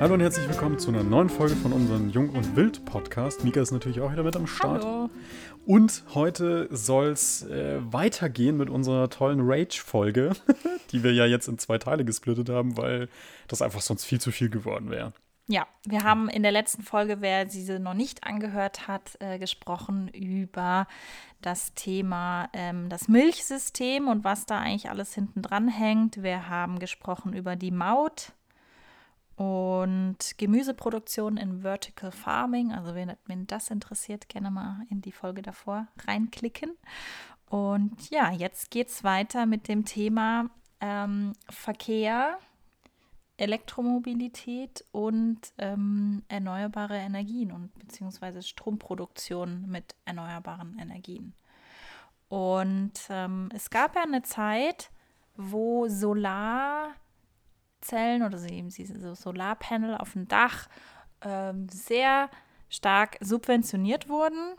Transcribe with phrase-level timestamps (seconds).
[0.00, 3.42] Hallo und herzlich willkommen zu einer neuen Folge von unserem Jung und Wild Podcast.
[3.42, 4.84] Mika ist natürlich auch wieder mit am Start.
[4.84, 5.10] Hallo.
[5.66, 10.34] Und heute soll es äh, weitergehen mit unserer tollen Rage-Folge,
[10.92, 13.08] die wir ja jetzt in zwei Teile gesplittet haben, weil
[13.48, 15.12] das einfach sonst viel zu viel geworden wäre.
[15.48, 20.06] Ja, wir haben in der letzten Folge, wer diese noch nicht angehört hat, äh, gesprochen
[20.08, 20.86] über
[21.42, 26.22] das Thema ähm, das Milchsystem und was da eigentlich alles hinten dran hängt.
[26.22, 28.32] Wir haben gesprochen über die Maut
[29.38, 32.72] und Gemüseproduktion in Vertical Farming.
[32.72, 36.76] Also wen, wen das interessiert, gerne mal in die Folge davor reinklicken.
[37.48, 42.38] Und ja, jetzt geht es weiter mit dem Thema ähm, Verkehr
[43.36, 51.32] Elektromobilität und ähm, erneuerbare Energien und beziehungsweise Stromproduktion mit erneuerbaren Energien.
[52.28, 54.90] Und ähm, es gab ja eine Zeit,
[55.36, 55.86] wo
[57.80, 60.68] Solarzellen oder eben diese Solarpanel auf dem Dach
[61.22, 62.30] ähm, sehr
[62.68, 64.54] stark subventioniert wurden.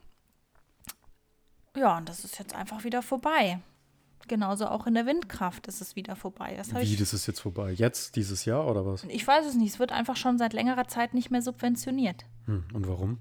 [1.76, 3.60] Ja, und das ist jetzt einfach wieder vorbei.
[4.28, 6.56] Genauso auch in der Windkraft ist es wieder vorbei.
[6.56, 7.72] Das Wie, das ist jetzt vorbei?
[7.72, 9.04] Jetzt, dieses Jahr oder was?
[9.06, 9.74] Ich weiß es nicht.
[9.74, 12.26] Es wird einfach schon seit längerer Zeit nicht mehr subventioniert.
[12.46, 13.18] Hm, und warum?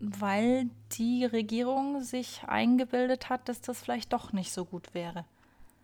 [0.00, 5.24] Weil die Regierung sich eingebildet hat, dass das vielleicht doch nicht so gut wäre.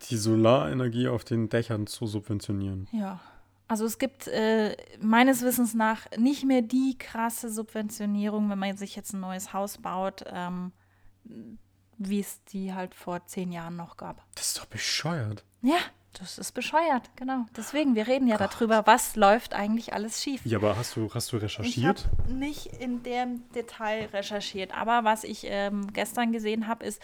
[0.03, 2.87] Die Solarenergie auf den Dächern zu subventionieren.
[2.91, 3.19] Ja.
[3.67, 8.95] Also es gibt äh, meines Wissens nach nicht mehr die krasse Subventionierung, wenn man sich
[8.95, 10.23] jetzt ein neues Haus baut.
[10.27, 10.71] Ähm,
[11.97, 14.23] wie es die halt vor zehn Jahren noch gab.
[14.35, 15.43] Das ist doch bescheuert.
[15.61, 15.77] Ja,
[16.19, 17.45] das ist bescheuert, genau.
[17.55, 18.55] Deswegen, wir reden ja Gott.
[18.55, 20.45] darüber, was läuft eigentlich alles schief.
[20.45, 22.07] Ja, aber hast du, hast du recherchiert?
[22.27, 27.01] Ich nicht in dem Detail recherchiert, aber was ich ähm, gestern gesehen habe, ist,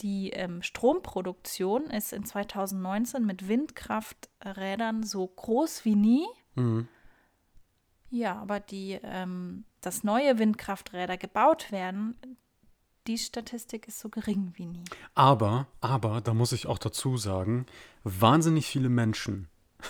[0.00, 6.26] die ähm, Stromproduktion ist in 2019 mit Windkrafträdern so groß wie nie.
[6.54, 6.88] Mhm.
[8.10, 12.16] Ja, aber die, ähm, dass neue Windkrafträder gebaut werden,
[13.06, 14.84] die Statistik ist so gering wie nie.
[15.14, 17.66] Aber, aber, da muss ich auch dazu sagen,
[18.04, 19.48] wahnsinnig viele Menschen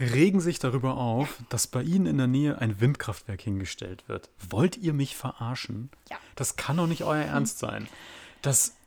[0.00, 4.30] regen sich darüber auf, dass bei Ihnen in der Nähe ein Windkraftwerk hingestellt wird.
[4.48, 5.90] Wollt ihr mich verarschen?
[6.10, 6.16] Ja.
[6.36, 7.88] Das kann doch nicht euer Ernst sein.
[8.42, 8.77] Das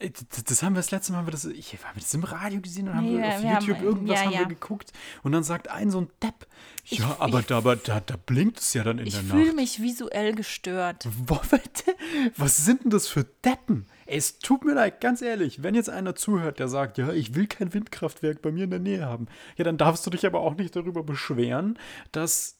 [0.00, 2.88] das haben wir das letzte Mal, haben wir das, ich habe das im Radio gesehen
[2.88, 5.68] und haben ja, wir auf YouTube haben, irgendwas ja, haben wir geguckt und dann sagt
[5.68, 6.46] ein so ein Depp,
[6.86, 9.24] ja, ich, aber, ich, da, aber da, da blinkt es ja dann in der Nacht.
[9.24, 11.06] Ich fühle mich visuell gestört.
[12.36, 13.86] Was sind denn das für Deppen?
[14.06, 17.46] Es tut mir leid, ganz ehrlich, wenn jetzt einer zuhört, der sagt, ja, ich will
[17.46, 20.56] kein Windkraftwerk bei mir in der Nähe haben, ja, dann darfst du dich aber auch
[20.56, 21.78] nicht darüber beschweren,
[22.10, 22.59] dass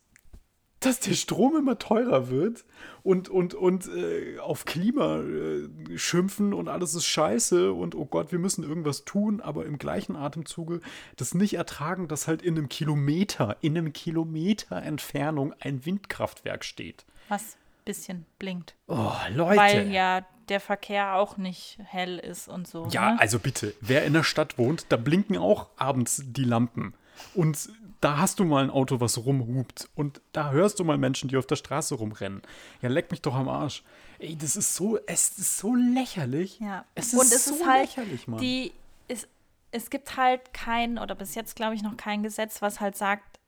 [0.80, 2.64] dass der Strom immer teurer wird
[3.02, 8.32] und, und, und äh, auf Klima äh, schimpfen und alles ist scheiße und oh Gott,
[8.32, 10.80] wir müssen irgendwas tun, aber im gleichen Atemzuge
[11.16, 17.04] das nicht ertragen, dass halt in einem Kilometer, in einem Kilometer Entfernung ein Windkraftwerk steht.
[17.28, 18.74] Was bisschen blinkt.
[18.86, 19.60] Oh, Leute.
[19.60, 22.86] Weil ja der Verkehr auch nicht hell ist und so.
[22.90, 23.20] Ja, ne?
[23.20, 26.94] also bitte, wer in der Stadt wohnt, da blinken auch abends die Lampen.
[27.34, 27.70] Und
[28.00, 29.88] da hast du mal ein Auto, was rumhupt.
[29.94, 32.42] Und da hörst du mal Menschen, die auf der Straße rumrennen.
[32.80, 33.82] Ja, leck mich doch am Arsch.
[34.18, 36.60] Ey, das ist so, es ist so lächerlich.
[36.60, 36.84] Ja.
[36.94, 38.40] Es ist, und es so ist halt lächerlich, Mann.
[38.40, 38.72] Die,
[39.08, 39.28] es,
[39.70, 43.38] es gibt halt kein, oder bis jetzt glaube ich noch kein Gesetz, was halt sagt,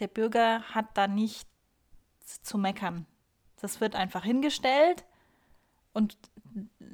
[0.00, 1.46] der Bürger hat da nicht
[2.42, 3.06] zu meckern.
[3.60, 5.04] Das wird einfach hingestellt
[5.92, 6.16] und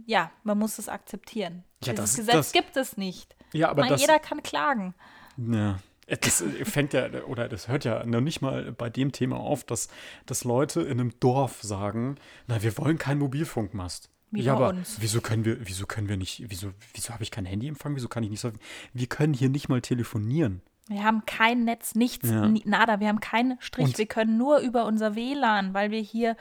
[0.05, 1.65] ja, man muss es akzeptieren.
[1.85, 3.37] Ja, Dieses das, Gesetz das, gibt es nicht.
[3.53, 4.95] Ja, aber meine, das, jeder kann klagen.
[5.37, 9.65] Ja, das fängt ja, oder das hört ja noch nicht mal bei dem Thema auf,
[9.65, 9.89] dass,
[10.25, 14.11] dass Leute in einem Dorf sagen, na, wir wollen keinen Mobilfunkmast.
[14.31, 14.97] Wie ja, aber uns.
[15.01, 18.23] wieso können wir, wieso können wir nicht, wieso, wieso habe ich kein Handyempfang, wieso kann
[18.23, 18.51] ich nicht so,
[18.93, 20.63] wir können hier nicht mal telefonieren.
[20.89, 22.49] Wir haben kein Netz, nichts, ja.
[22.65, 26.37] nada, wir haben keinen Strich, Und wir können nur über unser WLAN, weil wir hier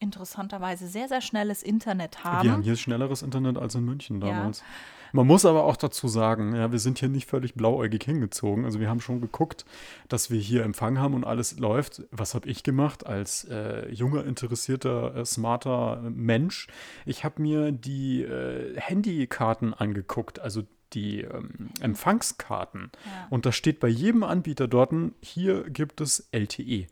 [0.00, 2.44] interessanterweise sehr, sehr schnelles Internet haben.
[2.44, 4.60] Wir haben hier schnelleres Internet als in München damals.
[4.60, 4.66] Ja.
[5.12, 8.64] Man muss aber auch dazu sagen, ja, wir sind hier nicht völlig blauäugig hingezogen.
[8.64, 9.64] Also wir haben schon geguckt,
[10.08, 12.02] dass wir hier Empfang haben und alles läuft.
[12.12, 16.68] Was habe ich gemacht als äh, junger, interessierter, äh, smarter Mensch?
[17.06, 20.62] Ich habe mir die äh, Handykarten angeguckt, also
[20.92, 22.90] die ähm, Empfangskarten.
[23.04, 23.26] Ja.
[23.30, 24.92] Und da steht bei jedem Anbieter dort,
[25.22, 26.86] hier gibt es LTE.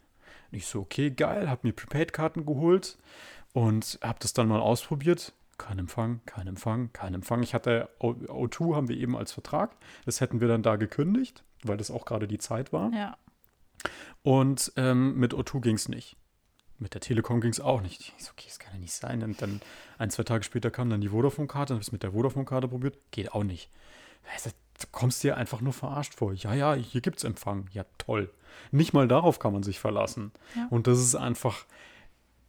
[0.50, 2.98] Und ich so, okay, geil, habe mir Prepaid-Karten geholt
[3.52, 5.32] und habe das dann mal ausprobiert.
[5.58, 7.42] Kein Empfang, kein Empfang, kein Empfang.
[7.42, 9.76] Ich hatte O2 haben wir eben als Vertrag.
[10.04, 12.92] Das hätten wir dann da gekündigt, weil das auch gerade die Zeit war.
[12.92, 13.16] Ja.
[14.22, 16.16] Und ähm, mit O2 ging es nicht.
[16.78, 18.12] Mit der Telekom ging es auch nicht.
[18.16, 19.22] Ich so, okay, das kann ja nicht sein.
[19.24, 19.60] Und dann
[19.98, 22.68] ein, zwei Tage später kam dann die Vodafone-Karte, dann habe ich es mit der Vodafone-Karte
[22.68, 22.96] probiert.
[23.10, 23.68] Geht auch nicht.
[24.80, 26.32] Du kommst dir einfach nur verarscht vor.
[26.32, 27.66] Ja, ja, hier gibt es Empfang.
[27.72, 28.30] Ja, toll.
[28.70, 30.32] Nicht mal darauf kann man sich verlassen.
[30.54, 30.66] Ja.
[30.70, 31.64] Und das ist einfach,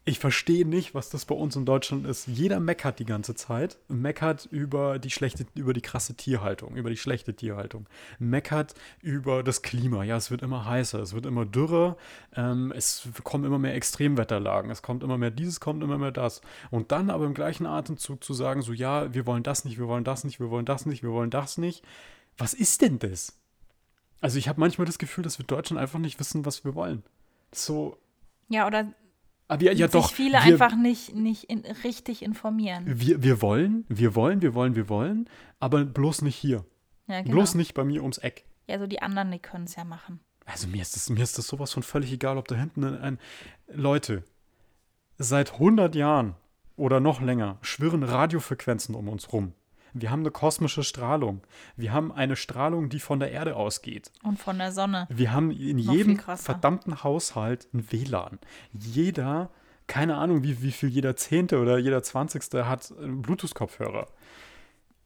[0.10, 2.28] ich verstehe nicht, was das bei uns in Deutschland ist.
[2.28, 3.78] Jeder meckert die ganze Zeit.
[3.90, 7.88] Meckert über die schlechte, über die krasse Tierhaltung, über die schlechte Tierhaltung.
[8.18, 10.04] Meckert über das Klima.
[10.04, 11.96] Ja, es wird immer heißer, es wird immer dürrer,
[12.36, 16.42] ähm, es kommen immer mehr Extremwetterlagen, es kommt immer mehr dieses, kommt immer mehr das.
[16.72, 19.88] Und dann aber im gleichen Atemzug zu sagen, so ja, wir wollen das nicht, wir
[19.88, 21.84] wollen das nicht, wir wollen das nicht, wir wollen das nicht.
[22.40, 23.38] Was ist denn das?
[24.22, 27.04] Also ich habe manchmal das Gefühl, dass wir Deutschen einfach nicht wissen, was wir wollen.
[27.52, 27.98] So.
[28.50, 28.94] Ja, oder
[29.48, 30.12] aber ja, ja sich doch.
[30.12, 32.84] viele wir, einfach nicht, nicht in, richtig informieren.
[32.86, 35.28] Wir, wir wollen, wir wollen, wir wollen, wir wollen,
[35.60, 36.66] aber bloß nicht hier.
[37.08, 37.34] Ja, genau.
[37.34, 38.46] Bloß nicht bei mir ums Eck.
[38.68, 40.20] Ja, so die anderen, die können es ja machen.
[40.46, 42.98] Also mir ist, das, mir ist das sowas von völlig egal, ob da hinten ein,
[43.02, 43.20] ein
[43.68, 44.24] Leute,
[45.18, 46.36] seit 100 Jahren
[46.76, 49.54] oder noch länger schwirren Radiofrequenzen um uns rum.
[49.94, 51.42] Wir haben eine kosmische Strahlung.
[51.76, 54.12] Wir haben eine Strahlung, die von der Erde ausgeht.
[54.24, 55.08] Und von der Sonne.
[55.10, 58.40] Wir haben in Noch jedem verdammten Haushalt ein WLAN.
[58.74, 59.50] Jeder,
[59.88, 64.08] keine Ahnung, wie, wie viel jeder Zehnte oder jeder Zwanzigste hat einen Bluetooth-Kopfhörer.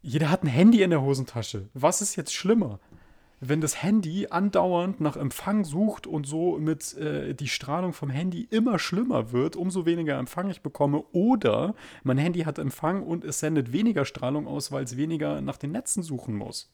[0.01, 1.69] Jeder hat ein Handy in der Hosentasche.
[1.73, 2.79] Was ist jetzt schlimmer?
[3.49, 8.47] Wenn das Handy andauernd nach Empfang sucht und so mit äh, die Strahlung vom Handy
[8.49, 11.03] immer schlimmer wird, umso weniger Empfang ich bekomme.
[11.11, 15.57] Oder mein Handy hat Empfang und es sendet weniger Strahlung aus, weil es weniger nach
[15.57, 16.71] den Netzen suchen muss.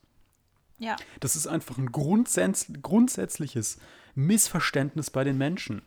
[0.78, 0.96] Ja.
[1.20, 3.80] Das ist einfach ein grundsätz grundsätzliches
[4.16, 5.82] Missverständnis bei den Menschen.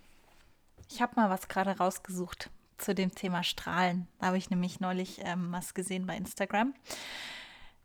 [0.90, 4.08] Ich habe mal was gerade rausgesucht zu dem Thema Strahlen.
[4.18, 6.74] Da habe ich nämlich neulich ähm, was gesehen bei Instagram.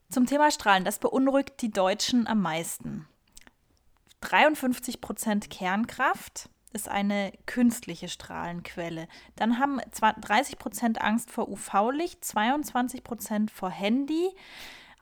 [0.09, 3.07] Zum Thema Strahlen, das beunruhigt die Deutschen am meisten.
[4.21, 9.07] 53 Prozent Kernkraft ist eine künstliche Strahlenquelle.
[9.35, 14.29] Dann haben 30 Prozent Angst vor UV-Licht, 22 Prozent vor Handy,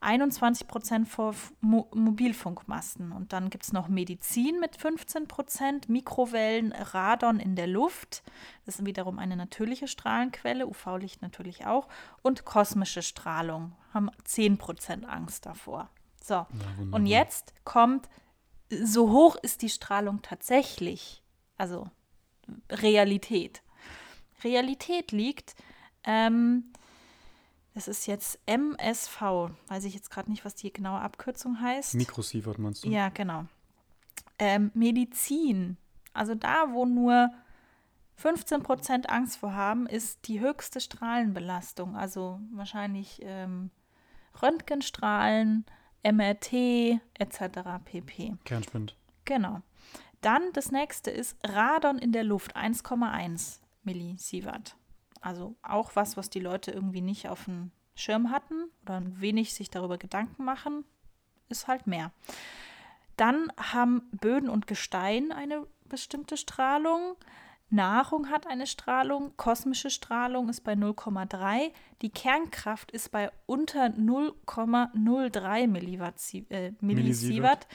[0.01, 3.11] 21 Prozent vor Mo Mobilfunkmasten.
[3.11, 8.23] Und dann gibt es noch Medizin mit 15 Prozent, Mikrowellen, Radon in der Luft.
[8.65, 11.87] Das ist wiederum eine natürliche Strahlenquelle, UV-Licht natürlich auch.
[12.21, 15.89] Und kosmische Strahlung haben 10 Prozent Angst davor.
[16.21, 16.47] So, ja,
[16.91, 18.09] und jetzt kommt,
[18.69, 21.23] so hoch ist die Strahlung tatsächlich,
[21.57, 21.89] also
[22.69, 23.61] Realität.
[24.43, 25.55] Realität liegt
[26.03, 26.71] ähm,
[27.75, 29.21] es ist jetzt MSV.
[29.67, 31.95] Weiß ich jetzt gerade nicht, was die genaue Abkürzung heißt.
[31.95, 32.89] Mikrosievert meinst du?
[32.89, 33.45] Ja, genau.
[34.39, 35.77] Ähm, Medizin.
[36.13, 37.31] Also da, wo nur
[38.21, 41.97] 15% Angst vor haben, ist die höchste Strahlenbelastung.
[41.97, 43.71] Also wahrscheinlich ähm,
[44.41, 45.65] Röntgenstrahlen,
[46.01, 46.53] MRT
[47.19, 47.39] etc.
[47.83, 48.37] pp.
[48.45, 48.95] Kernspind.
[49.25, 49.61] Genau.
[50.21, 54.77] Dann das nächste ist Radon in der Luft, 1,1 Millisievert.
[55.25, 59.71] Also auch was, was die Leute irgendwie nicht auf dem Schirm hatten oder wenig sich
[59.71, 60.85] darüber Gedanken machen,
[61.49, 62.11] ist halt mehr.
[63.17, 67.15] Dann haben Böden und Gestein eine bestimmte Strahlung.
[67.71, 71.71] Nahrung hat eine Strahlung, kosmische Strahlung ist bei 0,3,
[72.03, 77.67] die Kernkraft ist bei unter 0,03 Milliwatt, äh, Millisievert.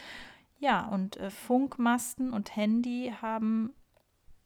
[0.60, 3.74] Ja, und äh, Funkmasten und Handy haben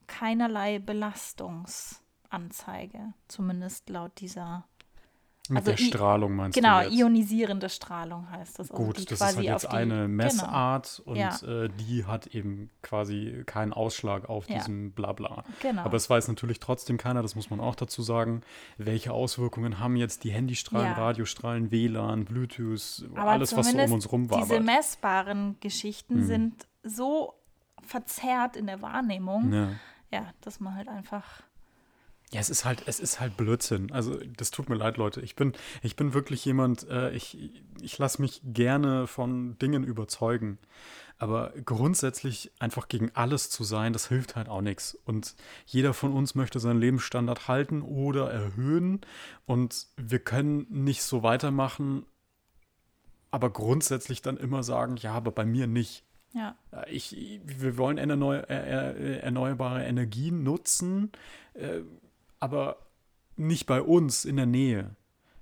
[0.07, 2.01] keinerlei Belastungs.
[2.35, 4.65] Anzeige, zumindest laut dieser.
[5.51, 6.89] Mit also der Strahlung meinst genau, du?
[6.89, 8.71] Genau, ionisierende Strahlung heißt das.
[8.71, 10.09] Also Gut, das ist halt jetzt die, eine genau.
[10.09, 11.11] Messart genau.
[11.11, 11.65] und ja.
[11.65, 14.57] äh, die hat eben quasi keinen Ausschlag auf ja.
[14.57, 15.45] diesem Blabla.
[15.61, 15.83] Genau.
[15.83, 18.41] Aber es weiß natürlich trotzdem keiner, das muss man auch dazu sagen,
[18.79, 20.95] welche Auswirkungen haben jetzt die Handystrahlen, ja.
[20.95, 24.41] Radiostrahlen, WLAN, Bluetooth, Aber alles, was so um uns rum war.
[24.41, 26.25] Diese messbaren Geschichten mhm.
[26.25, 27.35] sind so
[27.83, 29.77] verzerrt in der Wahrnehmung,
[30.11, 31.43] ja, dass man halt einfach
[32.33, 33.93] ja, es ist halt, es ist halt Blödsinn.
[33.93, 35.21] Also, das tut mir leid, Leute.
[35.21, 35.53] Ich bin,
[35.83, 37.39] ich bin wirklich jemand, äh, ich,
[37.81, 40.59] ich lasse mich gerne von Dingen überzeugen.
[41.19, 44.99] Aber grundsätzlich einfach gegen alles zu sein, das hilft halt auch nichts.
[45.05, 49.01] Und jeder von uns möchte seinen Lebensstandard halten oder erhöhen.
[49.47, 52.05] Und wir können nicht so weitermachen,
[53.31, 56.05] aber grundsätzlich dann immer sagen, ja, aber bei mir nicht.
[56.33, 56.57] Ja.
[56.91, 61.13] Ich, wir wollen erneuerbare Energien nutzen.
[61.55, 61.83] Äh,
[62.45, 62.77] aber
[63.37, 64.95] nicht bei uns in der Nähe.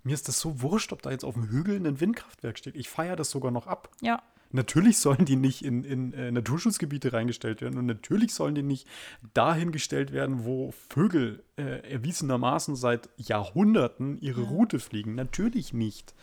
[0.05, 2.77] Mir ist das so wurscht, ob da jetzt auf dem Hügel ein Windkraftwerk steht.
[2.77, 3.91] Ich feiere das sogar noch ab.
[4.01, 4.23] Ja.
[4.53, 8.87] Natürlich sollen die nicht in, in äh, Naturschutzgebiete reingestellt werden und natürlich sollen die nicht
[9.35, 14.43] dahin gestellt werden, wo Vögel äh, erwiesenermaßen seit Jahrhunderten ihre.
[14.43, 15.17] Route fliegen.
[15.17, 16.15] Natürlich nicht.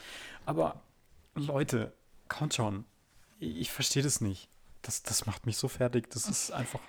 [0.46, 0.82] Aber
[1.36, 1.92] Leute,
[2.30, 2.86] kommt schon.
[3.40, 4.48] Ich, ich verstehe das nicht.
[4.82, 6.10] Das, das macht mich so fertig.
[6.12, 6.80] Das ist einfach.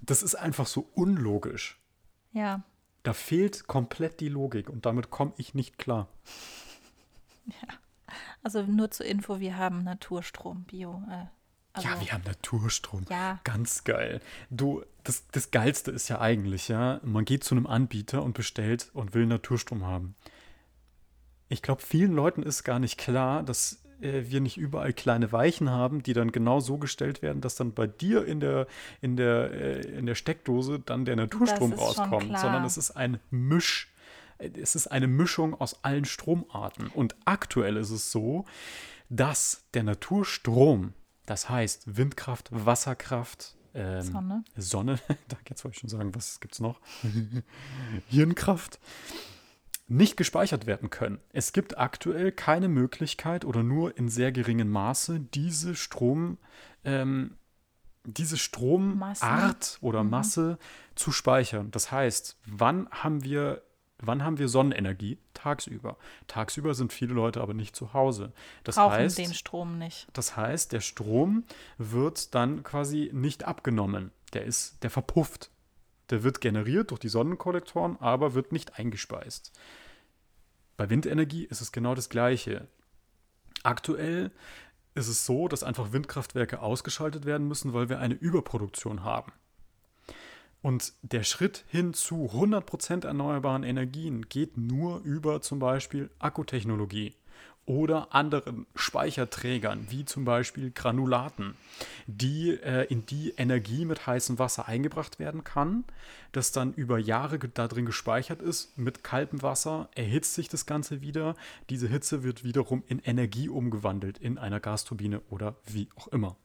[0.00, 1.80] Das ist einfach so unlogisch.
[2.32, 2.62] Ja.
[3.02, 6.08] Da fehlt komplett die Logik und damit komme ich nicht klar.
[7.46, 7.74] Ja.
[8.42, 11.02] Also nur zur Info, wir haben Naturstrom, Bio.
[11.10, 11.26] Äh,
[11.72, 13.06] also, ja, wir haben Naturstrom.
[13.08, 13.40] Ja.
[13.44, 14.20] Ganz geil.
[14.50, 18.90] Du, das, das Geilste ist ja eigentlich, ja, man geht zu einem Anbieter und bestellt
[18.92, 20.16] und will Naturstrom haben.
[21.48, 25.70] Ich glaube, vielen Leuten ist gar nicht klar, dass äh, wir nicht überall kleine Weichen
[25.70, 28.66] haben, die dann genau so gestellt werden, dass dann bei dir in der,
[29.00, 33.92] in der, äh, in der Steckdose dann der Naturstrom rauskommt, sondern es ist ein Misch.
[34.38, 36.86] Es ist eine Mischung aus allen Stromarten.
[36.88, 38.46] Und aktuell ist es so,
[39.10, 40.94] dass der Naturstrom,
[41.26, 44.44] das heißt Windkraft, Wasserkraft, ähm, Sonne.
[44.56, 44.98] Sonne,
[45.48, 46.80] jetzt wollte ich schon sagen, was gibt es noch?
[48.08, 48.80] Hirnkraft,
[49.90, 51.18] nicht gespeichert werden können.
[51.32, 56.38] Es gibt aktuell keine Möglichkeit oder nur in sehr geringem Maße diese Strom,
[56.84, 57.36] ähm,
[58.04, 60.10] diese Stromart oder Mhm.
[60.10, 60.58] Masse
[60.94, 61.70] zu speichern.
[61.70, 63.62] Das heißt, wann haben wir
[64.02, 65.18] Wann haben wir Sonnenenergie?
[65.34, 65.98] Tagsüber.
[66.26, 68.32] Tagsüber sind viele Leute aber nicht zu Hause.
[68.64, 70.08] Das Brauchen heißt, den Strom nicht.
[70.14, 71.44] das heißt, der Strom
[71.76, 74.10] wird dann quasi nicht abgenommen.
[74.32, 75.50] Der ist, der verpufft.
[76.08, 79.52] Der wird generiert durch die Sonnenkollektoren, aber wird nicht eingespeist.
[80.80, 82.66] Bei Windenergie ist es genau das Gleiche.
[83.62, 84.30] Aktuell
[84.94, 89.30] ist es so, dass einfach Windkraftwerke ausgeschaltet werden müssen, weil wir eine Überproduktion haben.
[90.62, 97.14] Und der Schritt hin zu 100% erneuerbaren Energien geht nur über zum Beispiel Akkutechnologie
[97.66, 101.54] oder anderen Speicherträgern, wie zum Beispiel Granulaten,
[102.06, 105.84] die, äh, in die Energie mit heißem Wasser eingebracht werden kann,
[106.32, 108.76] das dann über Jahre ge- da drin gespeichert ist.
[108.76, 111.36] Mit kaltem Wasser erhitzt sich das Ganze wieder.
[111.68, 116.36] Diese Hitze wird wiederum in Energie umgewandelt in einer Gasturbine oder wie auch immer.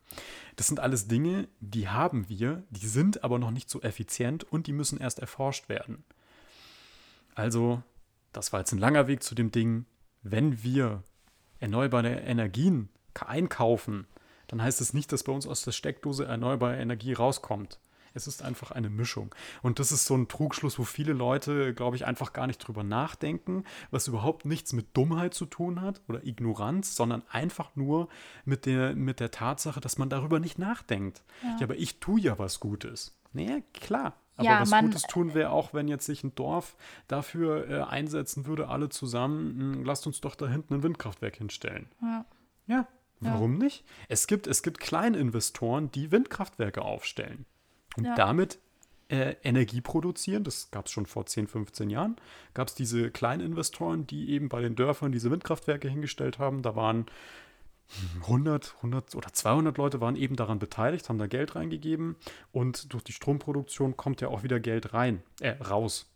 [0.58, 4.68] Das sind alles Dinge, die haben wir, die sind aber noch nicht so effizient und
[4.68, 6.04] die müssen erst erforscht werden.
[7.34, 7.82] Also,
[8.32, 9.86] das war jetzt ein langer Weg zu dem Ding.
[10.28, 11.04] Wenn wir
[11.60, 14.08] erneuerbare Energien ka- einkaufen,
[14.48, 17.80] dann heißt es nicht, dass bei uns aus der Steckdose erneuerbare Energie rauskommt.
[18.16, 19.36] Es ist einfach eine Mischung.
[19.62, 22.84] Und das ist so ein Trugschluss, wo viele Leute, glaube ich, einfach gar nicht drüber
[22.84, 28.08] nachdenken, was überhaupt nichts mit Dummheit zu tun hat oder Ignoranz, sondern einfach nur
[28.46, 31.24] mit der, mit der Tatsache, dass man darüber nicht nachdenkt.
[31.60, 33.16] Ja, aber ich tue ja was Gutes.
[33.36, 34.14] Naja, klar.
[34.38, 36.76] Aber Ja, was man- Gutes tun wäre auch, wenn jetzt sich ein Dorf
[37.08, 41.88] dafür äh, einsetzen würde, alle zusammen, mh, lasst uns doch da hinten ein Windkraftwerk hinstellen.
[42.02, 42.26] Ja.
[42.68, 42.88] Ja,
[43.22, 43.86] warum nicht?
[44.10, 47.46] Es gibt, es gibt Kleininvestoren, die Windkraftwerke aufstellen
[47.96, 48.16] und Ja.
[48.16, 48.60] damit
[49.08, 50.44] äh, Energie produzieren.
[50.44, 52.16] Das gab es schon vor 10, 15 Jahren.
[52.56, 56.64] Gab es diese Kleininvestoren, die eben bei den Dörfern diese Windkraftwerke hingestellt haben.
[56.64, 57.06] Da waren
[58.22, 62.16] 100, 100 oder 200 Leute waren eben daran beteiligt, haben da Geld reingegeben
[62.52, 66.08] und durch die Stromproduktion kommt ja auch wieder Geld rein, äh, raus.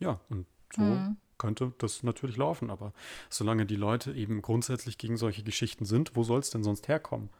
[0.00, 1.16] Ja, und so Mhm.
[1.38, 2.92] könnte das natürlich laufen, aber
[3.30, 7.30] solange die Leute eben grundsätzlich gegen solche Geschichten sind, wo soll es denn sonst herkommen?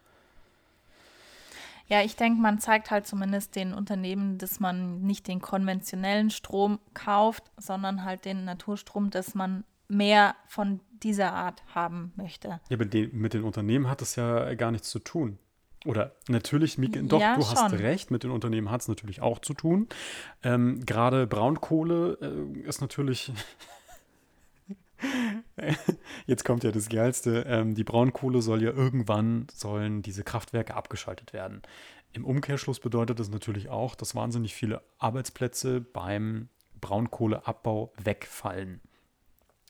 [1.88, 6.78] Ja, ich denke, man zeigt halt zumindest den Unternehmen, dass man nicht den konventionellen Strom
[6.92, 12.60] kauft, sondern halt den Naturstrom, dass man mehr von dieser Art haben möchte.
[12.68, 15.38] Ja, mit den, mit den Unternehmen hat es ja gar nichts zu tun.
[15.84, 17.78] Oder natürlich, doch, Ja, du hast schon.
[17.78, 19.88] recht, mit den Unternehmen hat es natürlich auch zu tun.
[20.42, 23.32] Ähm, Gerade Braunkohle äh, ist natürlich.
[26.26, 27.44] Jetzt kommt ja das Geilste.
[27.46, 31.62] Ähm, die Braunkohle soll ja irgendwann, sollen diese Kraftwerke abgeschaltet werden.
[32.12, 36.48] Im Umkehrschluss bedeutet das natürlich auch, dass wahnsinnig viele Arbeitsplätze beim
[36.80, 38.80] Braunkohleabbau wegfallen.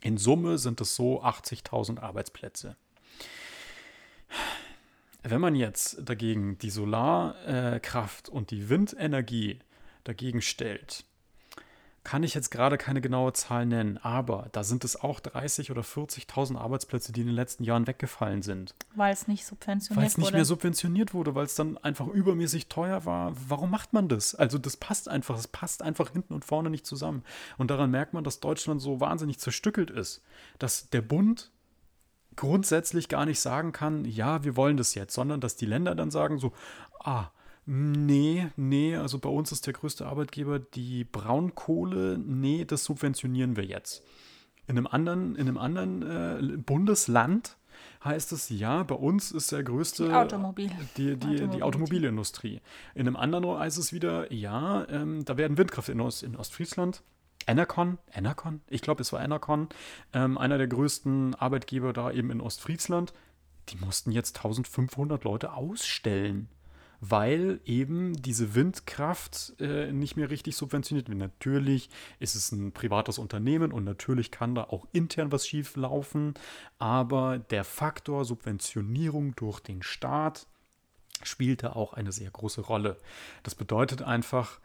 [0.00, 2.76] In Summe sind es so 80.000 Arbeitsplätze.
[5.22, 9.58] Wenn man jetzt dagegen die Solarkraft und die Windenergie
[10.04, 11.04] dagegen stellt,
[12.08, 15.82] kann ich jetzt gerade keine genaue Zahl nennen, aber da sind es auch 30.000 oder
[15.82, 18.74] 40.000 Arbeitsplätze, die in den letzten Jahren weggefallen sind.
[18.96, 20.36] Weil es nicht subventioniert Weil es nicht wurde.
[20.36, 23.34] mehr subventioniert wurde, weil es dann einfach übermäßig teuer war.
[23.46, 24.34] Warum macht man das?
[24.34, 27.24] Also das passt einfach, es passt einfach hinten und vorne nicht zusammen.
[27.58, 30.22] Und daran merkt man, dass Deutschland so wahnsinnig zerstückelt ist,
[30.58, 31.50] dass der Bund
[32.36, 36.10] grundsätzlich gar nicht sagen kann, ja, wir wollen das jetzt, sondern dass die Länder dann
[36.10, 36.54] sagen so,
[37.00, 37.26] ah,
[37.68, 43.64] nee, nee, also bei uns ist der größte Arbeitgeber die Braunkohle, nee, das subventionieren wir
[43.64, 44.02] jetzt.
[44.66, 47.56] In einem anderen, in einem anderen äh, Bundesland
[48.02, 51.62] heißt es, ja, bei uns ist der größte Die Automobil- die, die, die Automobilität.
[51.62, 52.60] Automobilindustrie.
[52.94, 57.02] In einem anderen heißt es wieder, ja, ähm, da werden Windkraft in, Ost, in Ostfriesland.
[57.46, 59.68] Enercon, Enercon, ich glaube, es war Enercon,
[60.12, 63.14] ähm, einer der größten Arbeitgeber da eben in Ostfriesland,
[63.70, 66.48] die mussten jetzt 1500 Leute ausstellen,
[67.00, 71.18] weil eben diese Windkraft äh, nicht mehr richtig subventioniert wird.
[71.18, 76.34] Natürlich ist es ein privates Unternehmen und natürlich kann da auch intern was schief laufen,
[76.78, 80.46] aber der Faktor Subventionierung durch den Staat
[81.22, 82.96] spielt da auch eine sehr große Rolle.
[83.42, 84.60] Das bedeutet einfach,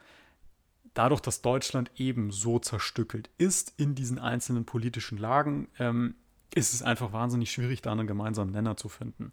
[0.94, 6.14] dadurch, dass Deutschland eben so zerstückelt ist in diesen einzelnen politischen Lagen, ähm,
[6.54, 9.32] ist es einfach wahnsinnig schwierig, da einen gemeinsamen Nenner zu finden.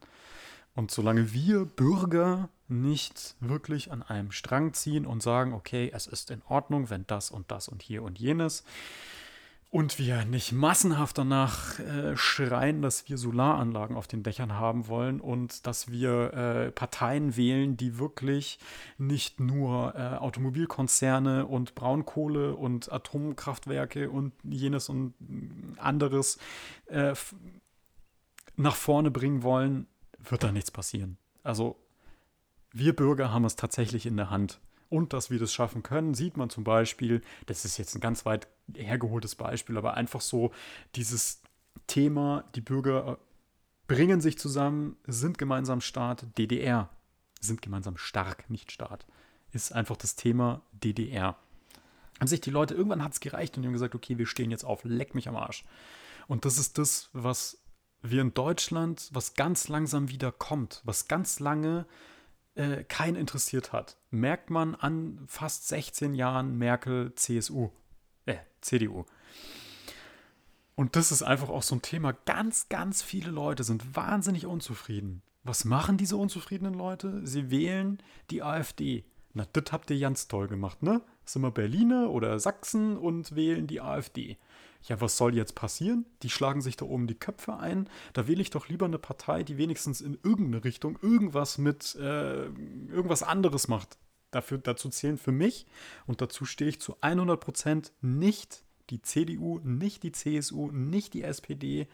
[0.73, 6.31] Und solange wir Bürger nicht wirklich an einem Strang ziehen und sagen, okay, es ist
[6.31, 8.63] in Ordnung, wenn das und das und hier und jenes,
[9.71, 15.21] und wir nicht massenhaft danach äh, schreien, dass wir Solaranlagen auf den Dächern haben wollen
[15.21, 18.59] und dass wir äh, Parteien wählen, die wirklich
[18.97, 25.13] nicht nur äh, Automobilkonzerne und Braunkohle und Atomkraftwerke und jenes und
[25.77, 26.37] anderes
[26.87, 27.13] äh,
[28.57, 29.87] nach vorne bringen wollen,
[30.29, 31.17] wird da nichts passieren.
[31.43, 31.77] Also
[32.71, 34.59] wir Bürger haben es tatsächlich in der Hand.
[34.89, 38.25] Und dass wir das schaffen können, sieht man zum Beispiel, das ist jetzt ein ganz
[38.25, 40.51] weit hergeholtes Beispiel, aber einfach so
[40.95, 41.41] dieses
[41.87, 43.17] Thema, die Bürger
[43.87, 46.89] bringen sich zusammen, sind gemeinsam Staat, DDR,
[47.39, 49.05] sind gemeinsam stark, nicht Staat,
[49.51, 51.37] ist einfach das Thema DDR.
[52.19, 54.51] Haben sich die Leute, irgendwann hat es gereicht und die haben gesagt, okay, wir stehen
[54.51, 55.63] jetzt auf, leck mich am Arsch.
[56.27, 57.60] Und das ist das, was
[58.01, 61.85] wir in Deutschland, was ganz langsam wieder kommt, was ganz lange
[62.55, 67.69] äh, keinen interessiert hat, merkt man an fast 16 Jahren Merkel CSU,
[68.25, 69.05] äh, CDU.
[70.75, 72.13] Und das ist einfach auch so ein Thema.
[72.25, 75.21] Ganz, ganz viele Leute sind wahnsinnig unzufrieden.
[75.43, 77.25] Was machen diese unzufriedenen Leute?
[77.25, 79.05] Sie wählen die AfD.
[79.33, 81.01] Na, das habt ihr ganz toll gemacht, ne?
[81.23, 84.37] Sind wir Berliner oder Sachsen und wählen die AfD
[84.83, 86.05] ja, was soll jetzt passieren?
[86.23, 87.87] Die schlagen sich da oben die Köpfe ein.
[88.13, 92.45] Da wähle ich doch lieber eine Partei, die wenigstens in irgendeine Richtung irgendwas mit, äh,
[92.45, 93.97] irgendwas anderes macht.
[94.31, 95.67] Dafür, dazu zählen für mich,
[96.07, 101.23] und dazu stehe ich zu 100 Prozent, nicht die CDU, nicht die CSU, nicht die
[101.23, 101.87] SPD.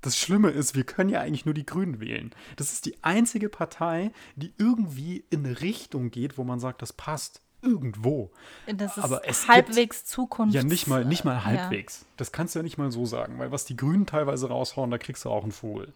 [0.00, 2.30] Das Schlimme ist, wir können ja eigentlich nur die Grünen wählen.
[2.54, 6.92] Das ist die einzige Partei, die irgendwie in eine Richtung geht, wo man sagt, das
[6.92, 8.30] passt irgendwo.
[8.66, 10.54] Das ist Aber es halbwegs Zukunft.
[10.54, 12.00] Ja, nicht mal, nicht mal halbwegs.
[12.00, 12.06] Ja.
[12.16, 14.98] Das kannst du ja nicht mal so sagen, weil was die Grünen teilweise raushauen, da
[14.98, 15.92] kriegst du auch einen Vogel.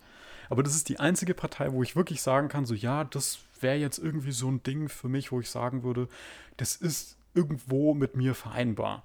[0.49, 3.77] Aber das ist die einzige Partei, wo ich wirklich sagen kann, so ja, das wäre
[3.77, 6.09] jetzt irgendwie so ein Ding für mich, wo ich sagen würde,
[6.57, 9.05] das ist irgendwo mit mir vereinbar.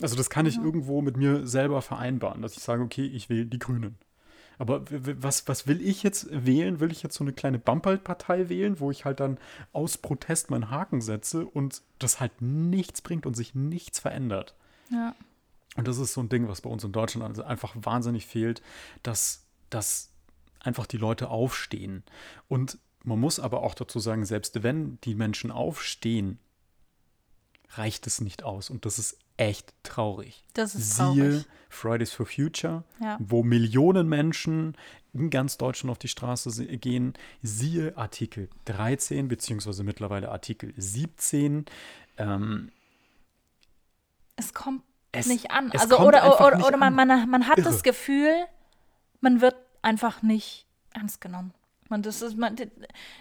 [0.00, 0.62] Also das kann ich ja.
[0.62, 3.98] irgendwo mit mir selber vereinbaren, dass ich sage, okay, ich wähle die Grünen.
[4.60, 6.80] Aber was, was will ich jetzt wählen?
[6.80, 9.38] Will ich jetzt so eine kleine Bumperl-Partei wählen, wo ich halt dann
[9.72, 14.54] aus Protest meinen Haken setze und das halt nichts bringt und sich nichts verändert?
[14.90, 15.14] Ja.
[15.76, 18.60] Und das ist so ein Ding, was bei uns in Deutschland also einfach wahnsinnig fehlt,
[19.02, 20.10] dass, dass
[20.58, 22.02] einfach die Leute aufstehen.
[22.46, 26.38] Und man muss aber auch dazu sagen, selbst wenn die Menschen aufstehen,
[27.70, 28.68] reicht es nicht aus.
[28.68, 30.44] Und das ist echt traurig.
[30.54, 31.46] Das ist Siehe traurig.
[31.70, 33.16] Fridays for Future, ja.
[33.20, 34.76] wo Millionen Menschen
[35.12, 37.14] in ganz Deutschland auf die Straße gehen.
[37.42, 41.64] Siehe Artikel 13, beziehungsweise mittlerweile Artikel 17.
[42.18, 42.70] Ähm,
[44.36, 45.70] es kommt es, nicht an.
[45.72, 47.70] Also, oder, oder, oder man, man, man hat Irre.
[47.70, 48.32] das Gefühl,
[49.20, 51.54] man wird einfach nicht ernst genommen.
[51.88, 52.56] Man, das ist, man,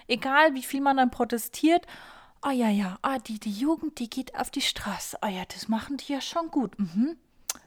[0.08, 1.88] egal wie viel man dann protestiert
[2.42, 5.22] Ah ja, ja, ah, die, die Jugend, die geht auf die Straße.
[5.22, 6.78] Ah ja, das machen die ja schon gut.
[6.80, 7.18] Mhm.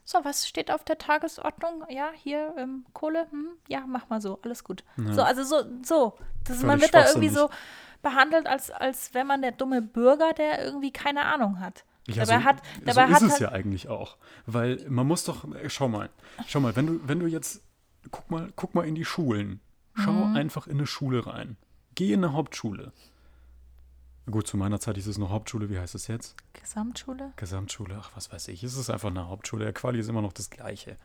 [0.05, 1.85] So, was steht auf der Tagesordnung?
[1.89, 3.27] Ja, hier ähm, Kohle.
[3.31, 4.85] Hm, ja, mach mal so, alles gut.
[4.97, 5.13] Ja.
[5.13, 6.19] So, also so, so.
[6.45, 7.51] Das, man wird da irgendwie so
[8.03, 11.85] behandelt, als, als wenn man der dumme Bürger, der irgendwie keine Ahnung hat.
[12.09, 14.17] Ja, dabei so, hat, dabei so ist hat es halt ja eigentlich auch.
[14.47, 16.11] Weil man muss doch, äh, schau mal,
[16.49, 17.63] schau mal, wenn du, wenn du jetzt,
[18.11, 19.61] guck mal, guck mal in die Schulen.
[19.95, 20.37] Schau mhm.
[20.37, 21.57] einfach in eine Schule rein.
[21.95, 22.93] Geh in eine Hauptschule.
[24.31, 25.69] Gut, zu meiner Zeit hieß es noch Hauptschule.
[25.69, 26.37] Wie heißt es jetzt?
[26.53, 27.33] Gesamtschule?
[27.37, 28.63] Gesamtschule, ach, was weiß ich.
[28.63, 29.65] Es ist einfach eine Hauptschule.
[29.65, 30.97] Der Quali ist immer noch das Gleiche.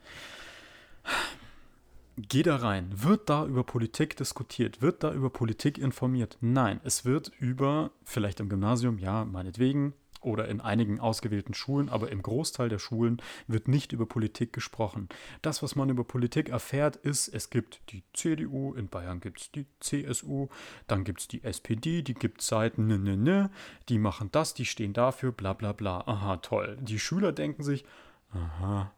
[2.17, 2.89] Geh da rein.
[2.91, 4.81] Wird da über Politik diskutiert?
[4.81, 6.37] Wird da über Politik informiert?
[6.41, 12.11] Nein, es wird über, vielleicht im Gymnasium, ja, meinetwegen, oder in einigen ausgewählten Schulen, aber
[12.11, 15.09] im Großteil der Schulen wird nicht über Politik gesprochen.
[15.41, 19.51] Das, was man über Politik erfährt, ist, es gibt die CDU, in Bayern gibt es
[19.51, 20.47] die CSU,
[20.87, 23.51] dann gibt es die SPD, die gibt seit ne, ne, ne,
[23.89, 26.01] die machen das, die stehen dafür, bla bla bla.
[26.05, 26.77] Aha, toll.
[26.81, 27.85] Die Schüler denken sich,
[28.31, 28.91] aha,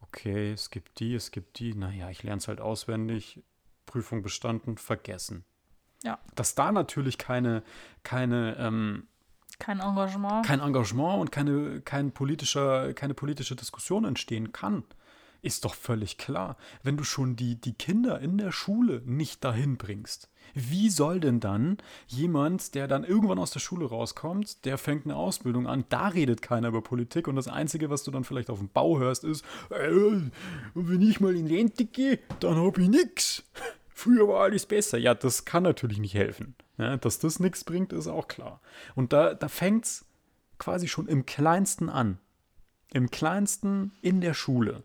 [0.00, 3.42] okay, es gibt die, es gibt die, naja, ich lerne es halt auswendig,
[3.84, 5.44] Prüfung bestanden, vergessen.
[6.02, 6.18] Ja.
[6.34, 7.62] Dass da natürlich keine,
[8.02, 9.08] keine, ähm,
[9.66, 10.46] kein Engagement.
[10.46, 14.84] Kein Engagement und keine, kein politischer, keine politische Diskussion entstehen kann,
[15.42, 16.56] ist doch völlig klar.
[16.84, 21.40] Wenn du schon die, die Kinder in der Schule nicht dahin bringst, wie soll denn
[21.40, 26.08] dann jemand, der dann irgendwann aus der Schule rauskommt, der fängt eine Ausbildung an, da
[26.08, 29.24] redet keiner über Politik und das Einzige, was du dann vielleicht auf dem Bau hörst,
[29.24, 29.90] ist, äh,
[30.74, 33.42] wenn ich mal in Rente gehe, dann habe ich nichts.
[33.88, 34.96] Früher war alles besser.
[34.98, 36.54] Ja, das kann natürlich nicht helfen.
[36.78, 38.60] Ja, dass das nichts bringt, ist auch klar.
[38.94, 40.04] Und da, da fängt es
[40.58, 42.18] quasi schon im kleinsten an.
[42.92, 44.84] Im kleinsten in der Schule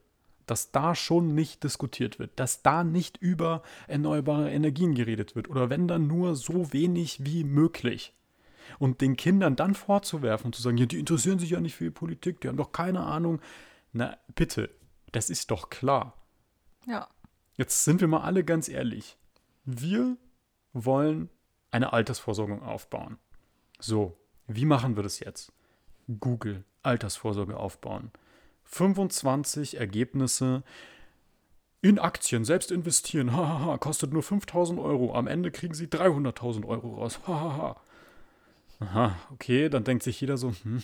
[0.52, 5.70] dass da schon nicht diskutiert wird, dass da nicht über erneuerbare Energien geredet wird oder
[5.70, 8.14] wenn dann nur so wenig wie möglich.
[8.78, 11.86] Und den Kindern dann vorzuwerfen und zu sagen, ja, die interessieren sich ja nicht für
[11.86, 13.40] die Politik, die haben doch keine Ahnung.
[13.94, 14.70] Na, bitte,
[15.14, 16.22] das ist doch klar.
[16.86, 17.08] Ja.
[17.56, 19.18] Jetzt sind wir mal alle ganz ehrlich.
[19.64, 20.18] Wir
[20.74, 21.30] wollen
[21.72, 23.18] eine Altersvorsorge aufbauen.
[23.80, 25.52] So, wie machen wir das jetzt?
[26.20, 28.12] Google, Altersvorsorge aufbauen.
[28.66, 30.64] 25 Ergebnisse
[31.82, 33.34] in Aktien selbst investieren.
[33.34, 35.16] Hahaha, kostet nur 5000 Euro.
[35.16, 37.20] Am Ende kriegen sie 300.000 Euro raus.
[37.26, 37.82] Hahaha.
[38.80, 40.84] Aha, okay, dann denkt sich jeder so, hm,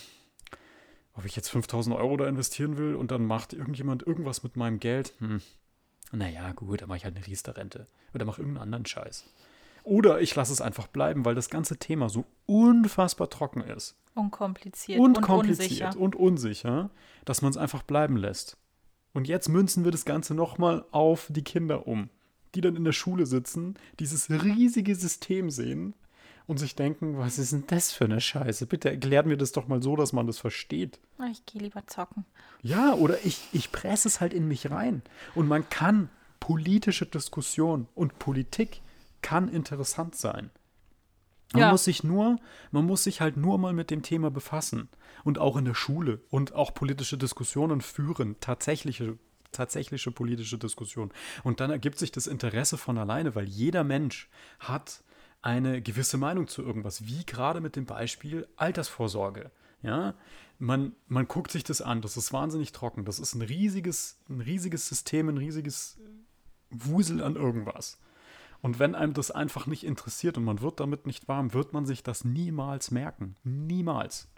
[1.14, 4.78] ob ich jetzt 5000 Euro da investieren will und dann macht irgendjemand irgendwas mit meinem
[4.78, 5.14] Geld.
[5.18, 5.42] Hm.
[6.12, 7.86] Naja, gut, dann mache ich halt eine Riester-Rente.
[8.14, 9.28] Oder mache irgendeinen anderen Scheiß.
[9.88, 13.96] Oder ich lasse es einfach bleiben, weil das ganze Thema so unfassbar trocken ist.
[14.14, 15.98] Unkompliziert und, und kompliziert unsicher.
[15.98, 16.90] und unsicher,
[17.24, 18.58] dass man es einfach bleiben lässt.
[19.14, 22.10] Und jetzt münzen wir das Ganze nochmal auf die Kinder um,
[22.54, 25.94] die dann in der Schule sitzen, dieses riesige System sehen
[26.46, 28.66] und sich denken, was ist denn das für eine Scheiße?
[28.66, 31.00] Bitte erklärt mir das doch mal so, dass man das versteht.
[31.32, 32.26] Ich gehe lieber zocken.
[32.60, 35.00] Ja, oder ich, ich presse es halt in mich rein.
[35.34, 38.82] Und man kann politische Diskussion und Politik
[39.22, 40.50] kann interessant sein.
[41.52, 41.70] Man ja.
[41.70, 42.36] muss sich nur,
[42.70, 44.88] man muss sich halt nur mal mit dem Thema befassen
[45.24, 49.18] und auch in der Schule und auch politische Diskussionen führen, tatsächliche
[49.50, 51.10] tatsächliche politische Diskussion.
[51.42, 54.28] Und dann ergibt sich das Interesse von alleine, weil jeder Mensch
[54.58, 55.02] hat
[55.40, 59.50] eine gewisse Meinung zu irgendwas, wie gerade mit dem Beispiel Altersvorsorge.
[59.82, 60.14] Ja,
[60.58, 64.40] man, man guckt sich das an, das ist wahnsinnig trocken, das ist ein riesiges, ein
[64.40, 65.98] riesiges System, ein riesiges
[66.70, 67.98] Wusel an irgendwas.
[68.60, 71.86] Und wenn einem das einfach nicht interessiert und man wird damit nicht warm, wird man
[71.86, 73.36] sich das niemals merken.
[73.44, 74.28] Niemals.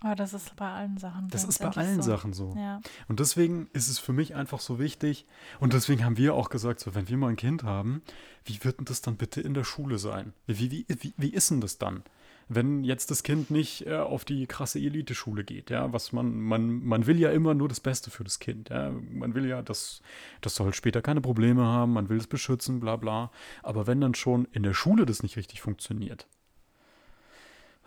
[0.00, 1.28] Aber das ist bei allen Sachen.
[1.28, 2.10] Das ist bei allen so.
[2.10, 2.54] Sachen so.
[2.56, 2.80] Ja.
[3.08, 5.26] Und deswegen ist es für mich einfach so wichtig.
[5.58, 8.02] Und deswegen haben wir auch gesagt, so, wenn wir mal ein Kind haben,
[8.44, 10.34] wie wird denn das dann bitte in der Schule sein?
[10.46, 12.02] Wie, wie, wie, wie ist denn das dann?
[12.48, 16.84] Wenn jetzt das Kind nicht äh, auf die krasse Eliteschule geht, ja, was man, man,
[16.84, 20.00] man will ja immer nur das Beste für das Kind, ja, man will ja, dass
[20.40, 23.30] das soll später keine Probleme haben, man will es beschützen, bla bla,
[23.62, 26.26] aber wenn dann schon in der Schule das nicht richtig funktioniert,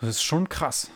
[0.02, 0.92] das ist schon krass.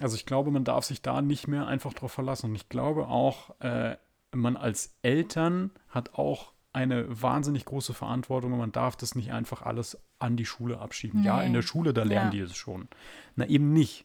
[0.00, 2.50] Also ich glaube, man darf sich da nicht mehr einfach drauf verlassen.
[2.50, 3.96] Und ich glaube auch, äh,
[4.32, 9.62] man als Eltern hat auch eine wahnsinnig große Verantwortung und man darf das nicht einfach
[9.62, 11.22] alles an die Schule abschieben.
[11.22, 11.26] Nee.
[11.26, 12.38] Ja, in der Schule, da lernen ja.
[12.38, 12.88] die es schon.
[13.34, 14.04] Na, eben nicht.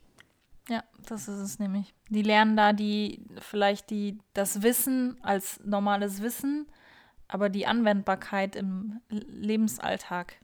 [0.69, 1.93] Ja, das ist es nämlich.
[2.09, 6.65] Die lernen da die vielleicht die das Wissen als normales Wissen,
[7.27, 10.35] aber die Anwendbarkeit im Lebensalltag,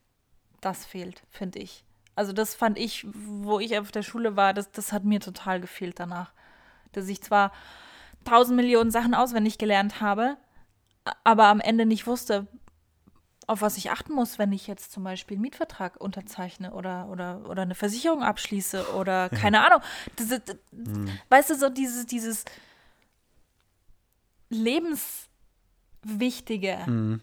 [0.60, 1.86] das fehlt, finde ich.
[2.16, 5.62] Also das fand ich, wo ich auf der Schule war, das, das hat mir total
[5.62, 6.34] gefehlt danach.
[6.92, 7.54] Dass ich zwar
[8.26, 10.36] tausend Millionen Sachen auswendig gelernt habe,
[11.24, 12.48] aber am Ende nicht wusste,
[13.48, 17.50] auf was ich achten muss, wenn ich jetzt zum Beispiel einen Mietvertrag unterzeichne oder, oder,
[17.50, 19.80] oder eine Versicherung abschließe oder keine Ahnung.
[20.17, 20.41] Das, das,
[20.72, 21.08] hm.
[21.30, 22.43] Weißt du, so dieses, dieses
[24.50, 27.22] Lebenswichtige, hm.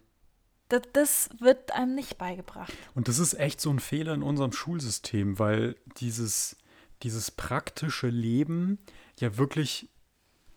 [0.69, 2.73] das, das wird einem nicht beigebracht.
[2.95, 6.57] Und das ist echt so ein Fehler in unserem Schulsystem, weil dieses,
[7.03, 8.79] dieses praktische Leben
[9.21, 9.91] ja wirklich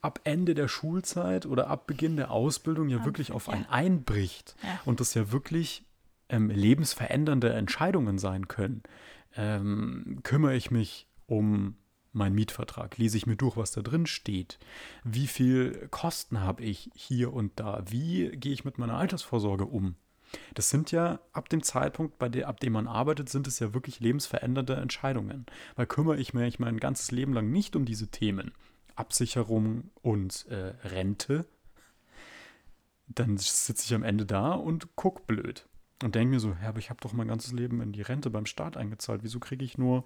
[0.02, 4.56] ab Ende der Schulzeit oder ab Beginn der Ausbildung ja wirklich auf einen einbricht
[4.86, 5.84] und das ja wirklich
[6.30, 8.84] ähm, lebensverändernde Entscheidungen sein können.
[9.36, 11.76] Ähm, kümmere ich mich um
[12.14, 12.98] meinen Mietvertrag?
[12.98, 14.60] Lese ich mir durch, was da drin steht?
[15.04, 17.84] Wie viel Kosten habe ich hier und da?
[17.88, 19.96] Wie gehe ich mit meiner Altersvorsorge um?
[20.56, 23.74] Das sind ja ab dem Zeitpunkt, bei der, ab dem man arbeitet, sind es ja
[23.74, 25.46] wirklich lebensverändernde Entscheidungen.
[25.76, 28.52] Weil kümmere ich mich mein ganzes Leben lang nicht um diese Themen,
[28.98, 31.46] Absicherung und äh, Rente,
[33.08, 35.66] dann sitze ich am Ende da und guck blöd.
[36.04, 38.30] Und denke mir so, ja, aber ich habe doch mein ganzes Leben in die Rente
[38.30, 39.24] beim Staat eingezahlt.
[39.24, 40.04] Wieso kriege ich nur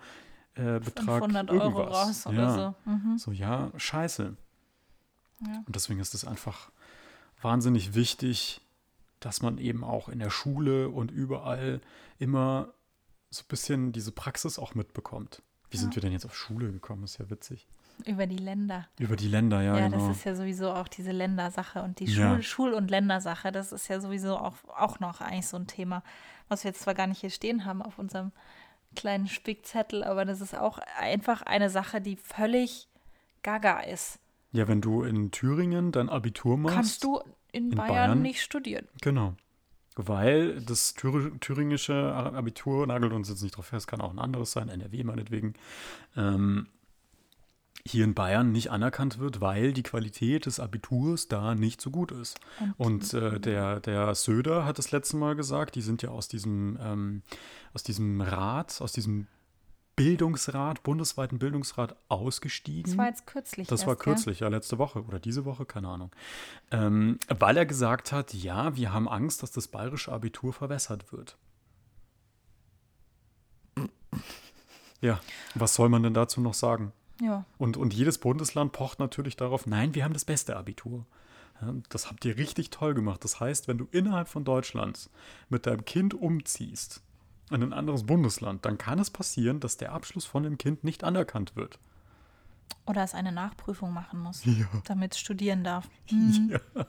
[0.56, 1.74] äh, Betrag 500 irgendwas?
[1.74, 2.76] Euro raus oder ja.
[2.86, 2.90] so.
[2.90, 3.18] Mhm.
[3.18, 4.36] So, ja, scheiße.
[5.46, 5.64] Ja.
[5.66, 6.72] Und deswegen ist es einfach
[7.42, 8.62] wahnsinnig wichtig,
[9.20, 11.82] dass man eben auch in der Schule und überall
[12.20, 12.74] immer
[13.30, 15.42] so ein bisschen diese Praxis auch mitbekommt.
[15.70, 15.82] Wie ja.
[15.82, 17.04] sind wir denn jetzt auf Schule gekommen?
[17.04, 17.68] Ist ja witzig.
[18.06, 18.88] Über die Länder.
[19.00, 20.08] Über die Länder, ja, Ja, genau.
[20.08, 22.34] das ist ja sowieso auch diese Ländersache und die Ja.
[22.36, 26.04] Schul-, Schul und Ländersache, das ist ja sowieso auch, auch noch eigentlich so ein Thema,
[26.50, 28.32] was wir jetzt zwar gar nicht hier stehen haben auf unserem
[28.96, 32.88] kleinen Spickzettel, aber das ist auch einfach eine Sache, die völlig
[33.44, 34.20] gaga ist.
[34.52, 36.76] ja, wenn du in Thüringen dein Abitur machst.
[36.76, 37.20] Kannst du
[37.54, 38.22] in, in Bayern, Bayern?
[38.22, 38.88] nicht studieren.
[39.02, 39.34] Genau.
[39.96, 44.52] Weil das Thüri- thüringische Abitur nagelt uns jetzt nicht drauf fest, kann auch ein anderes
[44.54, 45.54] sein, NRW meinetwegen,
[46.16, 46.68] ähm,
[47.86, 52.12] hier in Bayern nicht anerkannt wird, weil die Qualität des Abiturs da nicht so gut
[52.12, 52.40] ist.
[52.78, 56.78] Und äh, der, der Söder hat das letzte Mal gesagt, die sind ja aus diesem,
[56.82, 57.22] ähm,
[57.74, 59.28] aus diesem Rat, aus diesem
[59.96, 62.92] Bildungsrat, bundesweiten Bildungsrat ausgestiegen.
[62.92, 63.68] Das war jetzt kürzlich.
[63.68, 66.12] Das erst, war kürzlich, ja, letzte Woche oder diese Woche, keine Ahnung.
[66.72, 71.38] Ähm, weil er gesagt hat, ja, wir haben Angst, dass das bayerische Abitur verwässert wird.
[75.02, 75.20] Ja,
[75.56, 76.94] was soll man denn dazu noch sagen?
[77.22, 77.46] Ja.
[77.60, 81.06] Und, und jedes Bundesland pocht natürlich darauf, nein, wir haben das beste Abitur.
[81.90, 83.24] Das habt ihr richtig toll gemacht.
[83.24, 85.10] Das heißt, wenn du innerhalb von Deutschland
[85.50, 87.02] mit deinem Kind umziehst
[87.52, 91.04] in ein anderes Bundesland, dann kann es passieren, dass der Abschluss von dem Kind nicht
[91.04, 91.78] anerkannt wird.
[92.88, 94.66] Oder es eine Nachprüfung machen muss, Ja.
[94.86, 95.88] damit es studieren darf.
[96.10, 96.86] Mhm, Ja.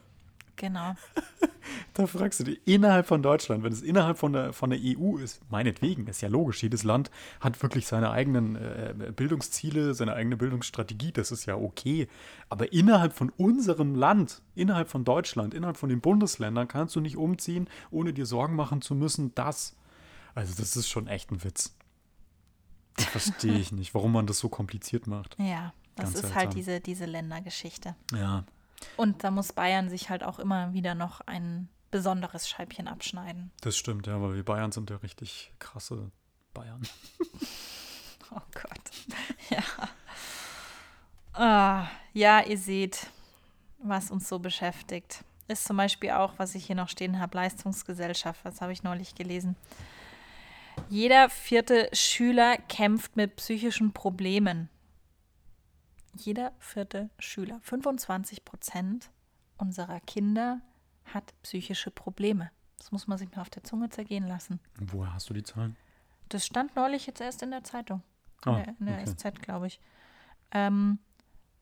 [0.62, 0.94] Genau.
[1.94, 5.18] Da fragst du dich, innerhalb von Deutschland, wenn es innerhalb von der, von der EU
[5.18, 10.36] ist, meinetwegen, ist ja logisch, jedes Land hat wirklich seine eigenen äh, Bildungsziele, seine eigene
[10.36, 12.08] Bildungsstrategie, das ist ja okay.
[12.48, 17.16] Aber innerhalb von unserem Land, innerhalb von Deutschland, innerhalb von den Bundesländern kannst du nicht
[17.16, 19.76] umziehen, ohne dir Sorgen machen zu müssen, dass.
[20.34, 21.76] Also, das ist schon echt ein Witz.
[22.96, 25.36] Das verstehe ich nicht, warum man das so kompliziert macht.
[25.38, 26.38] Ja, das Ganz ist seltsam.
[26.38, 27.94] halt diese, diese Ländergeschichte.
[28.14, 28.44] Ja,
[28.96, 33.50] Und da muss Bayern sich halt auch immer wieder noch ein besonderes Scheibchen abschneiden.
[33.60, 36.10] das stimmt, ja, weil wir Bayern sind ja richtig krasse
[36.54, 36.82] Bayern.
[38.34, 38.80] Oh Gott.
[39.50, 39.62] Ja.
[41.34, 43.08] Ah, ja, ihr seht,
[43.82, 45.24] was uns so beschäftigt.
[45.48, 48.42] Ist zum Beispiel auch, was ich hier noch stehen habe, Leistungsgesellschaft.
[48.44, 49.56] Was habe ich neulich gelesen?
[50.88, 54.70] Jeder vierte Schüler kämpft mit psychischen Problemen.
[56.14, 57.58] Jeder vierte Schüler.
[57.62, 59.10] 25 Prozent
[59.56, 60.60] unserer Kinder
[61.04, 62.50] hat psychische Probleme.
[62.78, 64.60] Das muss man sich mal auf der Zunge zergehen lassen.
[64.78, 65.76] Woher hast du die Zahlen?
[66.28, 68.02] Das stand neulich jetzt erst in der Zeitung.
[68.44, 69.06] In Ah, der, in der okay.
[69.06, 69.80] SZ, glaube ich.
[70.50, 70.98] Ähm,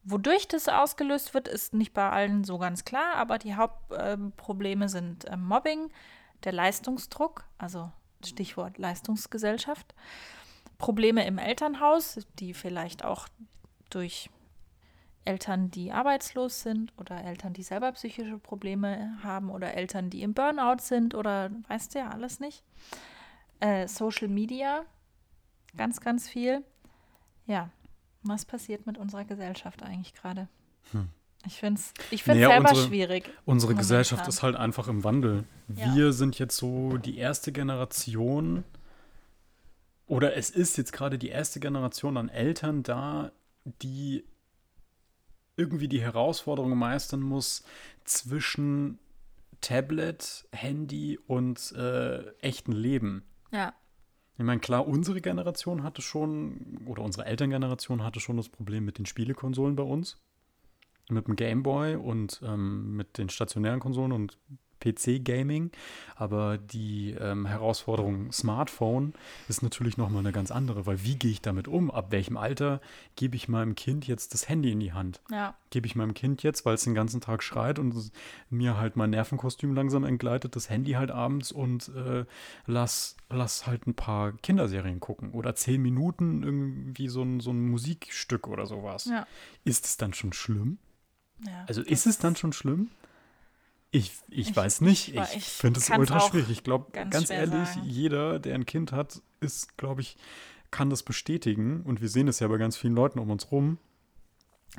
[0.02, 5.30] wodurch das ausgelöst wird, ist nicht bei allen so ganz klar, aber die Hauptprobleme sind
[5.30, 5.90] ähm, Mobbing,
[6.44, 7.92] der Leistungsdruck, also
[8.24, 9.94] Stichwort Leistungsgesellschaft,
[10.78, 13.28] Probleme im Elternhaus, die vielleicht auch
[13.90, 14.30] durch
[15.30, 20.34] Eltern, die arbeitslos sind oder Eltern, die selber psychische Probleme haben oder Eltern, die im
[20.34, 22.64] Burnout sind oder weißt du ja alles nicht.
[23.60, 24.82] Äh, Social Media,
[25.76, 26.64] ganz, ganz viel.
[27.46, 27.70] Ja,
[28.22, 30.48] was passiert mit unserer Gesellschaft eigentlich gerade?
[31.46, 33.24] Ich finde es ich find's Naja, selber unsere- schwierig.
[33.44, 33.78] Unsere momentan.
[33.78, 35.44] Gesellschaft ist halt einfach im Wandel.
[35.68, 35.94] Ja.
[35.94, 38.64] Wir sind jetzt so die erste Generation,
[40.06, 43.30] oder es ist jetzt gerade die erste Generation an Eltern da,
[43.64, 44.24] die
[45.60, 47.62] irgendwie die Herausforderung meistern muss
[48.04, 48.98] zwischen
[49.60, 53.22] Tablet, Handy und äh, echten Leben.
[53.52, 53.74] Ja,
[54.38, 58.96] Ich meine, klar, unsere Generation hatte schon, oder unsere Elterngeneration hatte schon das Problem mit
[58.96, 60.16] den Spielekonsolen bei uns.
[61.10, 64.38] Mit dem Gameboy und ähm, mit den stationären Konsolen und
[64.80, 65.70] PC-Gaming.
[66.16, 69.14] Aber die ähm, Herausforderung Smartphone
[69.48, 71.90] ist natürlich nochmal eine ganz andere, weil wie gehe ich damit um?
[71.90, 72.80] Ab welchem Alter
[73.16, 75.20] gebe ich meinem Kind jetzt das Handy in die Hand?
[75.30, 77.94] ja, Gebe ich meinem Kind jetzt, weil es den ganzen Tag schreit und
[78.50, 82.24] mir halt mein Nervenkostüm langsam entgleitet, das Handy halt abends und äh,
[82.66, 87.68] lass, lass halt ein paar Kinderserien gucken oder zehn Minuten irgendwie so ein, so ein
[87.70, 89.04] Musikstück oder sowas.
[89.06, 89.26] ja.
[89.64, 90.78] Ist es dann schon schlimm?
[91.46, 91.64] ja.
[91.66, 92.88] Also ist es dann schon schlimm?
[93.92, 95.14] Ich, ich, Ich- weiß nicht.
[95.14, 96.50] ich Ich, finde es ultra schwierig.
[96.50, 97.86] Ich glaube, ganz ganz, ehrlich, sagen.
[97.86, 100.16] jeder, der ein Kind hat, ist, glaube ich,
[100.70, 101.82] kann das bestätigen.
[101.82, 103.78] Und wir sehen es ja bei ganz vielen Leuten um uns rum,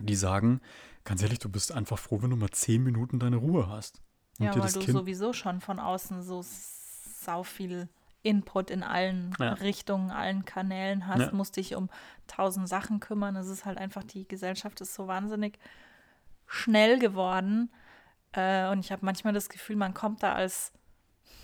[0.01, 0.61] die sagen,
[1.03, 4.01] ganz ehrlich, du bist einfach froh, wenn du mal zehn Minuten deine Ruhe hast.
[4.39, 4.97] Und Ja, dir weil du Kind.
[4.97, 7.89] sowieso schon von außen so sau viel
[8.23, 9.53] Input in allen Ja.
[9.53, 11.31] Richtungen, allen Kanälen hast, Ja.
[11.33, 11.89] musst dich um
[12.27, 13.35] tausend Sachen kümmern.
[13.35, 15.57] Es ist halt einfach, die Gesellschaft ist so wahnsinnig
[16.47, 17.69] schnell geworden.
[18.33, 20.71] Äh, und ich habe manchmal das Gefühl, man kommt da als,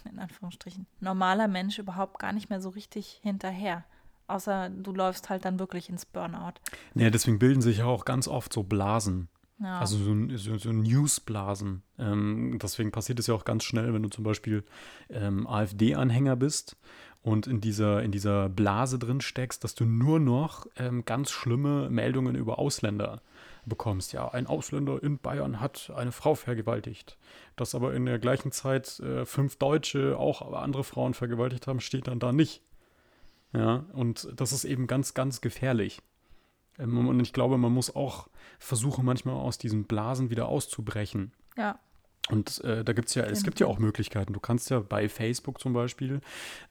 [0.10, 3.86] in Anführungsstrichen, normaler Mensch überhaupt gar nicht mehr so richtig hinterher.
[4.28, 6.54] Außer du läufst halt dann wirklich ins Burnout.
[6.94, 9.30] Nee, deswegen bilden sich ja auch ganz oft so Blasen.
[9.60, 9.80] Ja.
[9.80, 11.82] Also so, so, so Newsblasen.
[11.98, 14.64] Ähm, deswegen passiert es ja auch ganz schnell, wenn du zum Beispiel
[15.10, 16.78] ähm, AfD-Anhänger bist
[17.22, 21.90] und in dieser, in dieser Blase drin steckst, dass du nur noch ähm, ganz schlimme
[21.90, 23.22] Meldungen über Ausländer
[23.68, 24.14] bekommst.
[24.14, 27.18] Ja, ein Ausländer in Bayern hat eine Frau vergewaltigt.
[27.56, 32.08] Dass aber in der gleichen Zeit äh, fünf Deutsche auch andere Frauen vergewaltigt haben, steht
[32.08, 32.64] dann da nicht.
[33.54, 36.02] Ja, und das ist eben ganz, ganz gefährlich.
[36.78, 38.28] Ähm, und ich glaube, man muss auch
[38.60, 41.34] versuchen, manchmal aus diesen Blasen wieder auszubrechen.
[41.58, 41.80] Ja.
[42.30, 44.34] Und äh, da gibt es ja, es gibt ja auch Möglichkeiten.
[44.34, 46.20] Du kannst ja bei Facebook zum Beispiel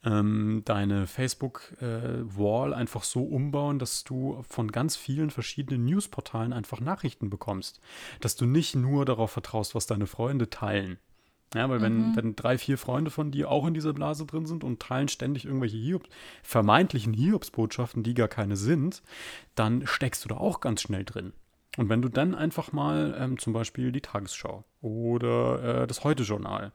[0.05, 6.81] ähm, deine Facebook-Wall äh, einfach so umbauen, dass du von ganz vielen verschiedenen Newsportalen einfach
[6.81, 7.81] Nachrichten bekommst.
[8.21, 10.99] Dass du nicht nur darauf vertraust, was deine Freunde teilen.
[11.55, 12.17] Ja, weil wenn, mhm.
[12.17, 15.45] wenn drei, vier Freunde von dir auch in dieser Blase drin sind und teilen ständig
[15.45, 16.09] irgendwelche Hiobs,
[16.43, 19.03] vermeintlichen Hiobsbotschaften, die gar keine sind,
[19.55, 21.33] dann steckst du da auch ganz schnell drin.
[21.77, 26.73] Und wenn du dann einfach mal ähm, zum Beispiel die Tagesschau oder äh, das Heute-Journal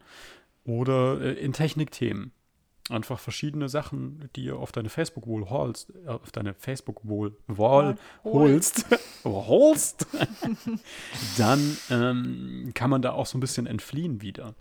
[0.63, 2.31] oder äh, in Technikthemen
[2.89, 8.85] einfach verschiedene Sachen, die ihr auf deine Facebook-Wall holst, äh, auf deine Facebook-Wall Wall holst,
[9.23, 10.07] holst,
[11.37, 14.55] dann ähm, kann man da auch so ein bisschen entfliehen wieder.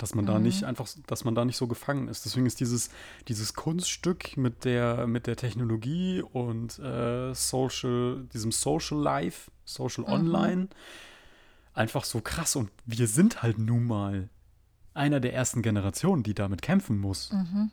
[0.00, 0.28] Dass man mhm.
[0.28, 2.24] da nicht einfach, dass man da nicht so gefangen ist.
[2.24, 2.88] Deswegen ist dieses,
[3.28, 10.12] dieses Kunststück mit der, mit der Technologie und äh, Social, diesem Social Life, Social mhm.
[10.12, 10.68] Online,
[11.74, 12.56] einfach so krass.
[12.56, 14.30] Und wir sind halt nun mal
[14.94, 17.30] einer der ersten Generationen, die damit kämpfen muss.
[17.30, 17.70] Mhm.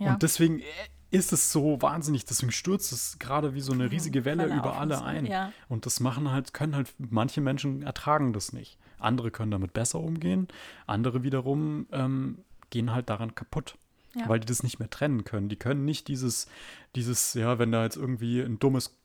[0.00, 0.14] Ja.
[0.14, 0.64] Und deswegen äh,
[1.12, 4.78] ist es so wahnsinnig, deswegen stürzt es gerade wie so eine riesige Welle Welle über
[4.78, 5.26] alle ein.
[5.26, 5.52] Ja.
[5.68, 8.79] Und das machen halt, können halt, manche Menschen ertragen das nicht.
[9.00, 10.48] Andere können damit besser umgehen,
[10.86, 12.38] andere wiederum ähm,
[12.70, 13.76] gehen halt daran kaputt.
[14.14, 14.28] Ja.
[14.28, 15.48] Weil die das nicht mehr trennen können.
[15.48, 16.48] Die können nicht dieses,
[16.96, 18.96] dieses, ja, wenn da jetzt irgendwie ein dummes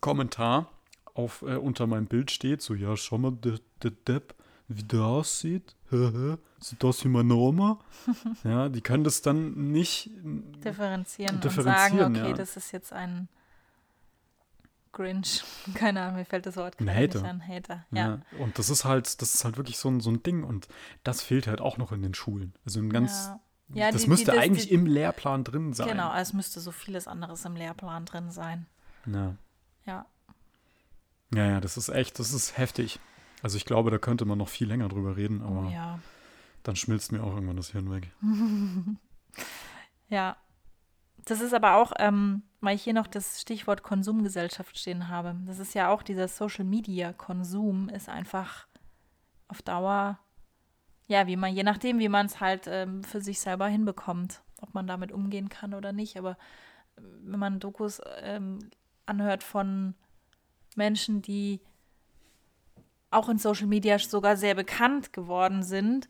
[0.00, 0.70] Kommentar
[1.14, 4.34] auf, äh, unter meinem Bild steht, so, ja, schau mal, der, der Depp,
[4.68, 5.74] wie der aussieht.
[5.90, 7.80] Sieht aus wie meine Oma.
[8.44, 10.10] ja, die können das dann nicht
[10.64, 12.36] differenzieren, differenzieren und sagen, okay, ja.
[12.36, 13.28] das ist jetzt ein
[14.92, 15.42] Grinch.
[15.74, 17.20] Keine Ahnung, mir fällt das Wort ein Hater.
[17.20, 17.46] nicht an.
[17.46, 17.86] Hater.
[17.90, 18.08] Ja.
[18.08, 18.22] ja.
[18.38, 20.68] Und das ist halt, das ist halt wirklich so ein, so ein Ding und
[21.04, 22.54] das fehlt halt auch noch in den Schulen.
[22.64, 23.26] Also ein ganz.
[23.28, 23.40] Ja.
[23.74, 25.88] Ja, das die, müsste die, das, eigentlich die, im Lehrplan drin sein.
[25.88, 28.66] Genau, es müsste so vieles anderes im Lehrplan drin sein.
[29.06, 29.34] Ja.
[29.86, 30.06] Ja.
[31.34, 33.00] Ja, ja, das ist echt, das ist heftig.
[33.42, 35.98] Also ich glaube, da könnte man noch viel länger drüber reden, oh aber ja.
[36.62, 38.10] dann schmilzt mir auch irgendwann das Hirn weg.
[40.08, 40.36] ja.
[41.24, 45.36] Das ist aber auch, ähm, weil ich hier noch das Stichwort Konsumgesellschaft stehen habe.
[45.46, 48.68] Das ist ja auch dieser Social Media Konsum ist einfach
[49.48, 50.18] auf Dauer,
[51.08, 54.72] ja, wie man, je nachdem, wie man es halt ähm, für sich selber hinbekommt, ob
[54.74, 56.16] man damit umgehen kann oder nicht.
[56.16, 56.38] Aber
[56.96, 58.70] äh, wenn man Dokus ähm,
[59.06, 59.94] anhört von
[60.76, 61.60] Menschen, die
[63.10, 66.08] auch in Social Media sogar sehr bekannt geworden sind,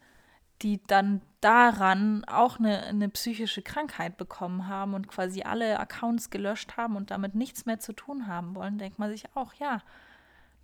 [0.61, 6.77] die dann daran auch eine, eine psychische Krankheit bekommen haben und quasi alle Accounts gelöscht
[6.77, 9.83] haben und damit nichts mehr zu tun haben wollen, denkt man sich auch, ja,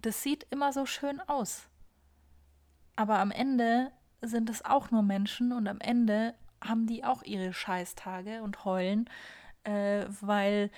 [0.03, 1.69] das sieht immer so schön aus.
[2.95, 3.91] Aber am Ende
[4.23, 9.11] sind es auch nur Menschen und am Ende haben die auch ihre Scheißtage und heulen,
[9.64, 10.71] äh, weil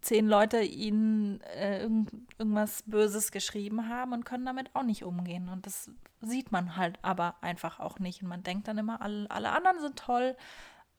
[0.00, 5.48] zehn Leute ihnen äh, irgend, irgendwas Böses geschrieben haben und können damit auch nicht umgehen.
[5.48, 8.22] Und das sieht man halt aber einfach auch nicht.
[8.22, 10.36] Und man denkt dann immer, alle, alle anderen sind toll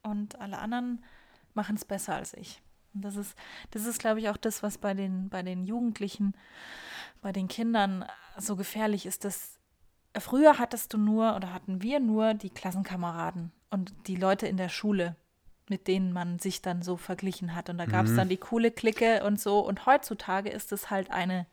[0.04, 1.04] und alle anderen
[1.54, 2.62] machen es besser als ich.
[2.94, 3.38] Und das ist,
[3.72, 6.34] das ist, glaube ich, auch das, was bei den, bei den Jugendlichen,
[7.22, 8.06] bei den Kindern
[8.38, 9.60] so gefährlich ist, dass
[10.18, 14.70] früher hattest du nur oder hatten wir nur die Klassenkameraden und die Leute in der
[14.70, 15.16] Schule
[15.70, 17.70] mit denen man sich dann so verglichen hat.
[17.70, 18.18] Und da gab es mhm.
[18.18, 19.60] dann die coole Clique und so.
[19.60, 21.46] Und heutzutage ist es halt eine,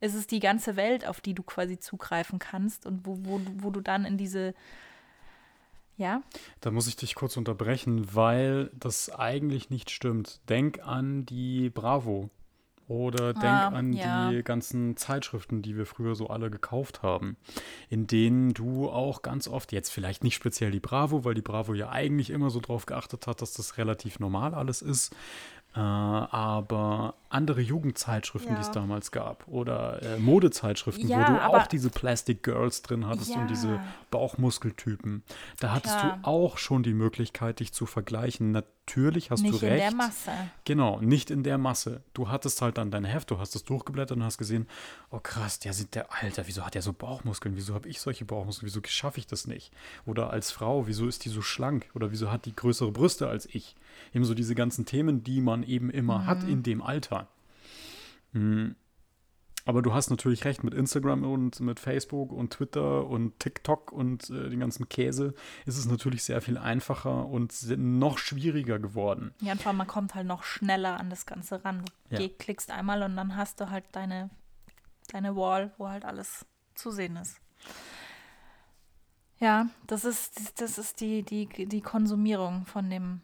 [0.00, 3.70] ist es die ganze Welt, auf die du quasi zugreifen kannst und wo, wo, wo
[3.70, 4.54] du dann in diese,
[5.96, 6.22] ja?
[6.60, 10.40] Da muss ich dich kurz unterbrechen, weil das eigentlich nicht stimmt.
[10.48, 12.30] Denk an die Bravo.
[12.88, 14.30] Oder denk ah, an ja.
[14.30, 17.36] die ganzen Zeitschriften, die wir früher so alle gekauft haben,
[17.90, 21.74] in denen du auch ganz oft, jetzt vielleicht nicht speziell die Bravo, weil die Bravo
[21.74, 25.14] ja eigentlich immer so drauf geachtet hat, dass das relativ normal alles ist,
[25.74, 28.56] äh, aber andere Jugendzeitschriften, ja.
[28.56, 33.06] die es damals gab oder äh, Modezeitschriften, ja, wo du auch diese Plastic Girls drin
[33.06, 33.40] hattest ja.
[33.40, 35.22] und diese Bauchmuskeltypen.
[35.60, 36.18] Da hattest Klar.
[36.22, 38.50] du auch schon die Möglichkeit, dich zu vergleichen.
[38.50, 39.74] Natürlich hast nicht du recht.
[39.74, 40.32] Nicht in der Masse.
[40.64, 42.02] Genau, nicht in der Masse.
[42.14, 44.66] Du hattest halt dann dein Heft, du hast es durchgeblättert und hast gesehen,
[45.10, 47.56] oh krass, der sieht der Alter, wieso hat der so Bauchmuskeln?
[47.56, 48.66] Wieso habe ich solche Bauchmuskeln?
[48.66, 49.70] Wieso schaffe ich das nicht?
[50.06, 51.90] Oder als Frau, wieso ist die so schlank?
[51.94, 53.76] Oder wieso hat die größere Brüste als ich?
[54.14, 56.26] Eben so diese ganzen Themen, die man eben immer mhm.
[56.26, 57.28] hat in dem Alter.
[58.32, 58.76] Mhm.
[59.68, 64.30] Aber du hast natürlich recht, mit Instagram und mit Facebook und Twitter und TikTok und
[64.30, 65.34] äh, den ganzen Käse
[65.66, 69.34] ist es natürlich sehr viel einfacher und noch schwieriger geworden.
[69.42, 71.84] Ja, und vor allem man kommt halt noch schneller an das Ganze ran.
[72.08, 72.30] Du ja.
[72.38, 74.30] klickst einmal und dann hast du halt deine,
[75.12, 77.38] deine Wall, wo halt alles zu sehen ist.
[79.38, 83.20] Ja, das ist, das ist die, die, die Konsumierung von dem,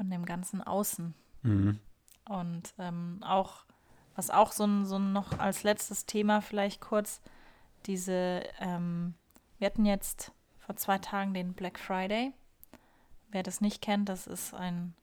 [0.00, 1.12] von dem ganzen Außen.
[1.42, 1.78] Mhm.
[2.26, 3.66] Und ähm, auch
[4.16, 7.20] was auch so ein, so ein noch als letztes Thema vielleicht kurz,
[7.84, 9.12] diese, ähm,
[9.58, 12.32] wir hatten jetzt vor zwei Tagen den Black Friday.
[13.30, 14.94] Wer das nicht kennt, das ist ein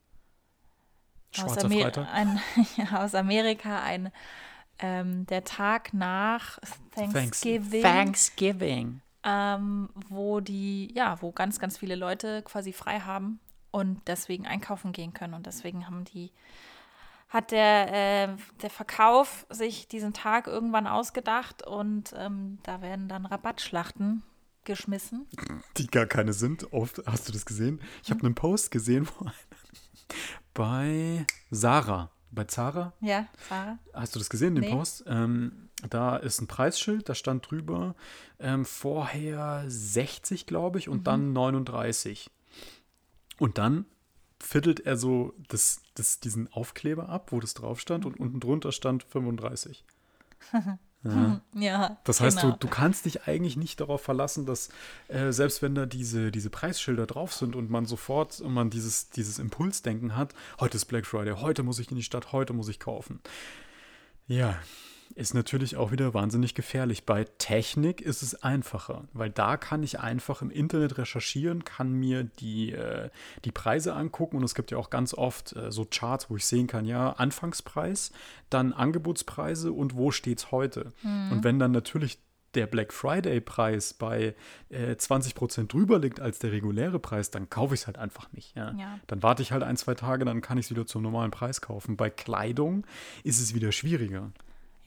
[1.38, 2.42] aus, Amer ein,
[2.78, 4.12] ja, aus, Amerika ein
[4.80, 6.58] ähm, der Tag nach
[6.96, 7.84] Thanksgiving.
[7.84, 9.02] Thanksgiving.
[9.24, 13.40] Ähm, wo die, ja, wo ganz, ganz viele Leute quasi frei haben
[13.72, 15.34] und deswegen einkaufen gehen können.
[15.34, 16.32] Und deswegen haben die
[17.30, 23.26] hat der, äh, der Verkauf sich diesen Tag irgendwann ausgedacht und ähm, da werden dann
[23.26, 24.24] Rabattschlachten
[24.64, 25.28] geschmissen.
[25.78, 26.72] Die gar keine sind.
[26.72, 27.82] Oft hast du das gesehen?
[28.04, 29.08] Ich habe einen Post gesehen
[30.54, 32.12] bei Sarah.
[32.30, 32.94] Bei Zara?
[33.00, 33.80] Ja, Zara.
[33.94, 34.72] Hast du das gesehen, den nee.
[34.72, 35.04] Post?
[35.08, 37.96] Ähm, da ist ein Preisschild, da stand drüber
[38.40, 41.04] ähm, vorher 60, glaube ich, und mhm.
[41.04, 42.30] dann 39.
[43.40, 43.86] Und dann
[44.40, 48.72] fiddelt er so das, das, diesen Aufkleber ab, wo das drauf stand, und unten drunter
[48.72, 49.84] stand 35.
[51.04, 51.42] Ja.
[51.54, 51.98] ja.
[52.04, 52.54] das heißt, genau.
[52.54, 54.70] du, du kannst dich eigentlich nicht darauf verlassen, dass
[55.08, 59.10] äh, selbst wenn da diese, diese Preisschilder drauf sind und man sofort und man dieses,
[59.10, 62.68] dieses Impulsdenken hat, heute ist Black Friday, heute muss ich in die Stadt, heute muss
[62.68, 63.20] ich kaufen.
[64.28, 64.60] Ja,
[65.16, 67.06] ist natürlich auch wieder wahnsinnig gefährlich.
[67.06, 72.24] Bei Technik ist es einfacher, weil da kann ich einfach im Internet recherchieren, kann mir
[72.24, 73.10] die, äh,
[73.46, 76.46] die Preise angucken und es gibt ja auch ganz oft äh, so Charts, wo ich
[76.46, 78.12] sehen kann, ja, Anfangspreis,
[78.50, 80.94] dann Angebotspreise und wo steht es heute.
[81.04, 81.32] Mhm.
[81.32, 82.20] Und wenn dann natürlich
[82.54, 84.36] der Black Friday-Preis bei
[84.70, 88.56] äh, 20% drüber liegt als der reguläre Preis, dann kaufe ich es halt einfach nicht.
[88.56, 88.74] Ja?
[88.78, 89.00] Ja.
[89.08, 91.62] Dann warte ich halt ein, zwei Tage, dann kann ich es wieder zum normalen Preis
[91.62, 91.98] kaufen.
[91.98, 92.86] Bei Kleidung
[93.24, 94.32] ist es wieder schwieriger.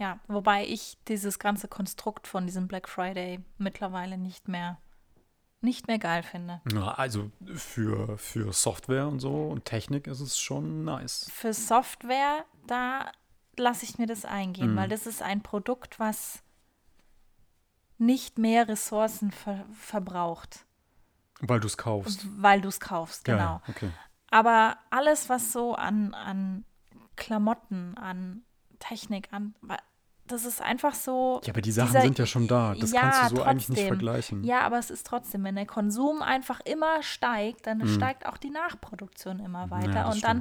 [0.01, 4.78] Ja, wobei ich dieses ganze Konstrukt von diesem Black Friday mittlerweile nicht mehr
[5.62, 6.62] nicht mehr geil finde.
[6.72, 11.30] Ja, also für, für Software und so und Technik ist es schon nice.
[11.30, 13.12] Für Software, da
[13.59, 14.76] lasse ich mir das eingehen, mhm.
[14.76, 16.42] weil das ist ein Produkt, was
[17.98, 20.64] nicht mehr Ressourcen ver verbraucht.
[21.40, 22.26] Weil du es kaufst.
[22.38, 23.38] Weil du es kaufst, genau.
[23.38, 23.90] Ja, okay.
[24.30, 26.64] Aber alles, was so an, an
[27.16, 28.44] Klamotten, an
[28.78, 29.55] Technik, an
[30.33, 31.41] das ist einfach so.
[31.45, 32.74] Ja, aber die Sachen dieser, sind ja schon da.
[32.74, 33.51] Das ja, kannst du so trotzdem.
[33.51, 34.45] eigentlich nicht vergleichen.
[34.45, 37.89] Ja, aber es ist trotzdem, wenn der Konsum einfach immer steigt, dann mhm.
[37.89, 39.93] steigt auch die Nachproduktion immer weiter.
[39.93, 40.24] Ja, und stimmt.
[40.24, 40.41] dann,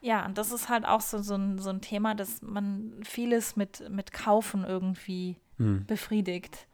[0.00, 3.56] ja, und das ist halt auch so, so, ein, so ein Thema, dass man vieles
[3.56, 5.86] mit, mit Kaufen irgendwie mhm.
[5.86, 6.66] befriedigt.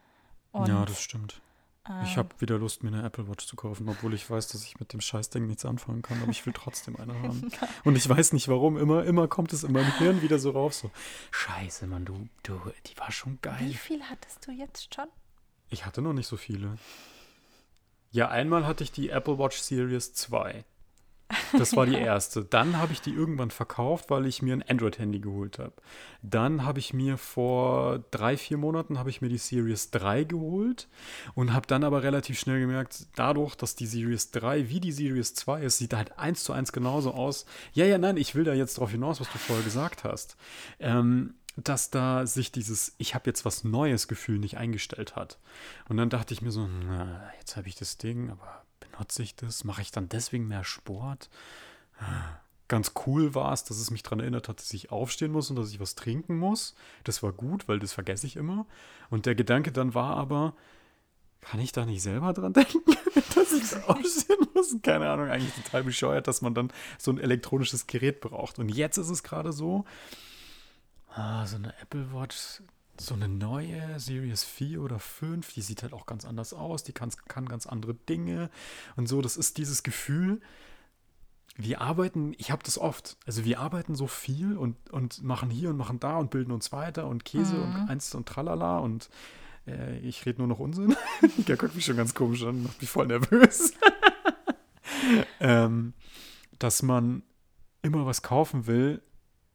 [0.52, 1.40] Und ja, das stimmt.
[2.04, 4.78] Ich habe wieder Lust, mir eine Apple Watch zu kaufen, obwohl ich weiß, dass ich
[4.78, 7.50] mit dem Scheißding nichts anfangen kann, aber ich will trotzdem eine haben.
[7.84, 8.76] Und ich weiß nicht warum.
[8.76, 10.90] Immer, immer kommt es in meinem Hirn wieder so rauf, so,
[11.30, 13.58] Scheiße, Mann, du, du, die war schon geil.
[13.60, 15.06] Wie viel hattest du jetzt schon?
[15.70, 16.76] Ich hatte noch nicht so viele.
[18.10, 20.64] Ja, einmal hatte ich die Apple Watch Series 2.
[21.56, 22.44] Das war die erste.
[22.44, 25.72] Dann habe ich die irgendwann verkauft, weil ich mir ein Android-Handy geholt habe.
[26.22, 30.88] Dann habe ich mir vor drei, vier Monaten habe ich mir die Series 3 geholt
[31.34, 35.34] und habe dann aber relativ schnell gemerkt, dadurch, dass die Series 3 wie die Series
[35.34, 37.46] 2 ist, sieht halt eins zu eins genauso aus.
[37.72, 40.36] Ja, ja, nein, ich will da jetzt drauf hinaus, was du vorher gesagt hast.
[40.78, 45.38] Ähm, dass da sich dieses Ich habe jetzt was Neues Gefühl nicht eingestellt hat.
[45.88, 48.59] Und dann dachte ich mir so, na, jetzt habe ich das Ding, aber
[49.00, 49.64] benutze ich das?
[49.64, 51.30] Mache ich dann deswegen mehr Sport?
[52.68, 55.56] Ganz cool war es, dass es mich daran erinnert hat, dass ich aufstehen muss und
[55.56, 56.74] dass ich was trinken muss.
[57.04, 58.66] Das war gut, weil das vergesse ich immer.
[59.08, 60.54] Und der Gedanke dann war aber,
[61.40, 62.80] kann ich da nicht selber dran denken,
[63.34, 64.76] dass ich aufstehen muss?
[64.82, 68.58] Keine Ahnung, eigentlich total bescheuert, dass man dann so ein elektronisches Gerät braucht.
[68.58, 69.86] Und jetzt ist es gerade so,
[71.14, 72.62] ah, so eine Apple Watch
[73.00, 76.92] so eine neue Series 4 oder 5, die sieht halt auch ganz anders aus, die
[76.92, 78.50] kann, kann ganz andere Dinge
[78.96, 79.22] und so.
[79.22, 80.40] Das ist dieses Gefühl,
[81.56, 85.70] wir arbeiten, ich habe das oft, also wir arbeiten so viel und, und machen hier
[85.70, 87.62] und machen da und bilden uns weiter und Käse mhm.
[87.62, 89.08] und eins und tralala und
[89.66, 90.94] äh, ich rede nur noch Unsinn.
[91.48, 93.72] Der guckt mich schon ganz komisch an, macht mich voll nervös.
[95.40, 95.94] ähm,
[96.58, 97.22] dass man
[97.80, 99.00] immer was kaufen will,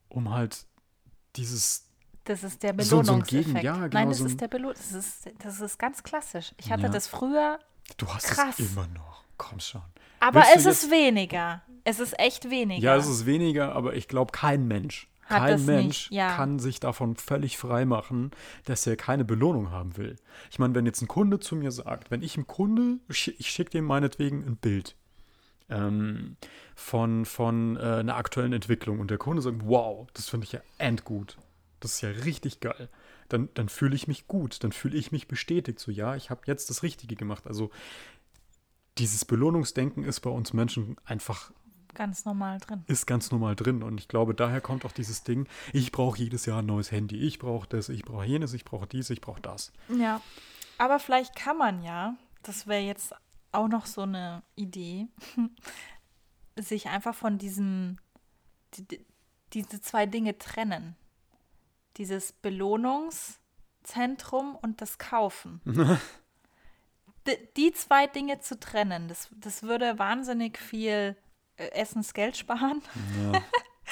[0.09, 0.65] um halt
[1.35, 1.84] dieses
[2.25, 3.47] das ist der Belohnungseffekt.
[3.47, 4.75] So, so ja, genau, Nein, das so ist der Belohnung.
[4.75, 6.53] Das ist, das ist ganz klassisch.
[6.57, 6.89] Ich hatte ja.
[6.89, 7.59] das früher.
[7.97, 8.59] Du hast krass.
[8.59, 9.23] es immer noch.
[9.37, 9.81] Komm schon.
[10.19, 11.61] Aber Willst es ist weniger.
[11.83, 12.81] Es ist echt weniger.
[12.81, 16.35] Ja, es ist weniger, aber ich glaube, kein Mensch Hat Kein Mensch ja.
[16.35, 18.31] kann sich davon völlig frei machen,
[18.65, 20.15] dass er keine Belohnung haben will.
[20.49, 23.69] Ich meine, wenn jetzt ein Kunde zu mir sagt, wenn ich einem Kunde, ich schicke
[23.69, 24.95] dem meinetwegen ein Bild
[25.69, 26.37] ähm,
[26.75, 30.61] von, von äh, einer aktuellen Entwicklung und der Kunde sagt, wow, das finde ich ja
[30.77, 31.37] endgut.
[31.79, 32.89] Das ist ja richtig geil.
[33.29, 35.79] Dann, dann fühle ich mich gut, dann fühle ich mich bestätigt.
[35.79, 37.47] So, ja, ich habe jetzt das Richtige gemacht.
[37.47, 37.71] Also
[38.97, 41.51] dieses Belohnungsdenken ist bei uns Menschen einfach
[41.93, 42.83] Ganz normal drin.
[42.87, 43.81] ist ganz normal drin.
[43.83, 47.17] Und ich glaube, daher kommt auch dieses Ding, ich brauche jedes Jahr ein neues Handy,
[47.19, 49.71] ich brauche das, ich brauche jenes, ich brauche dies, ich brauche das.
[49.89, 50.21] Ja.
[50.77, 53.13] Aber vielleicht kann man ja, das wäre jetzt
[53.53, 55.07] auch noch so eine Idee,
[56.57, 57.97] sich einfach von diesem,
[58.75, 59.05] die, die-
[59.53, 60.95] diese zwei Dinge trennen.
[61.97, 65.61] Dieses Belohnungszentrum und das Kaufen.
[67.57, 71.15] die, zwei Dinge zu trennen, das, das würde wahnsinnig viel
[71.57, 72.81] äh, Essensgeld sparen.
[73.31, 73.41] Ja,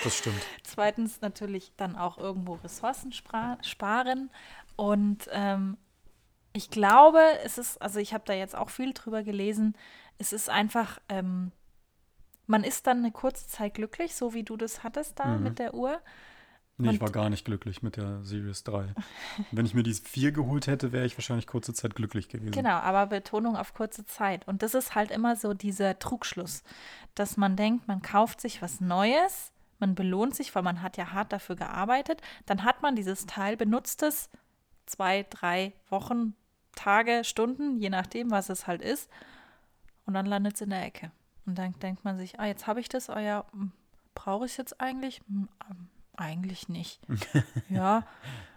[0.03, 0.41] das stimmt.
[0.63, 4.29] Zweitens natürlich dann auch irgendwo Ressourcen sparen.
[4.75, 5.77] Und ähm,
[6.53, 9.75] ich glaube, es ist, also ich habe da jetzt auch viel drüber gelesen,
[10.19, 11.51] es ist einfach, ähm,
[12.45, 15.43] man ist dann eine kurze Zeit glücklich, so wie du das hattest da Mhm.
[15.43, 15.99] mit der Uhr.
[16.83, 18.93] Nee, ich Und- war gar nicht glücklich mit der Series 3.
[19.51, 22.51] Wenn ich mir die 4 geholt hätte, wäre ich wahrscheinlich kurze Zeit glücklich gewesen.
[22.51, 24.47] Genau, aber Betonung auf kurze Zeit.
[24.47, 26.63] Und das ist halt immer so dieser Trugschluss,
[27.15, 31.11] dass man denkt, man kauft sich was Neues, man belohnt sich, weil man hat ja
[31.11, 32.21] hart dafür gearbeitet.
[32.45, 34.29] Dann hat man dieses Teil, benutzt es
[34.85, 36.35] zwei, drei Wochen,
[36.75, 39.09] Tage, Stunden, je nachdem, was es halt ist.
[40.05, 41.11] Und dann landet es in der Ecke.
[41.45, 43.71] Und dann denkt man sich, ah, jetzt habe ich das, ah ja, hm,
[44.15, 45.21] brauche ich es jetzt eigentlich?
[46.15, 46.99] Eigentlich nicht.
[47.69, 48.05] ja,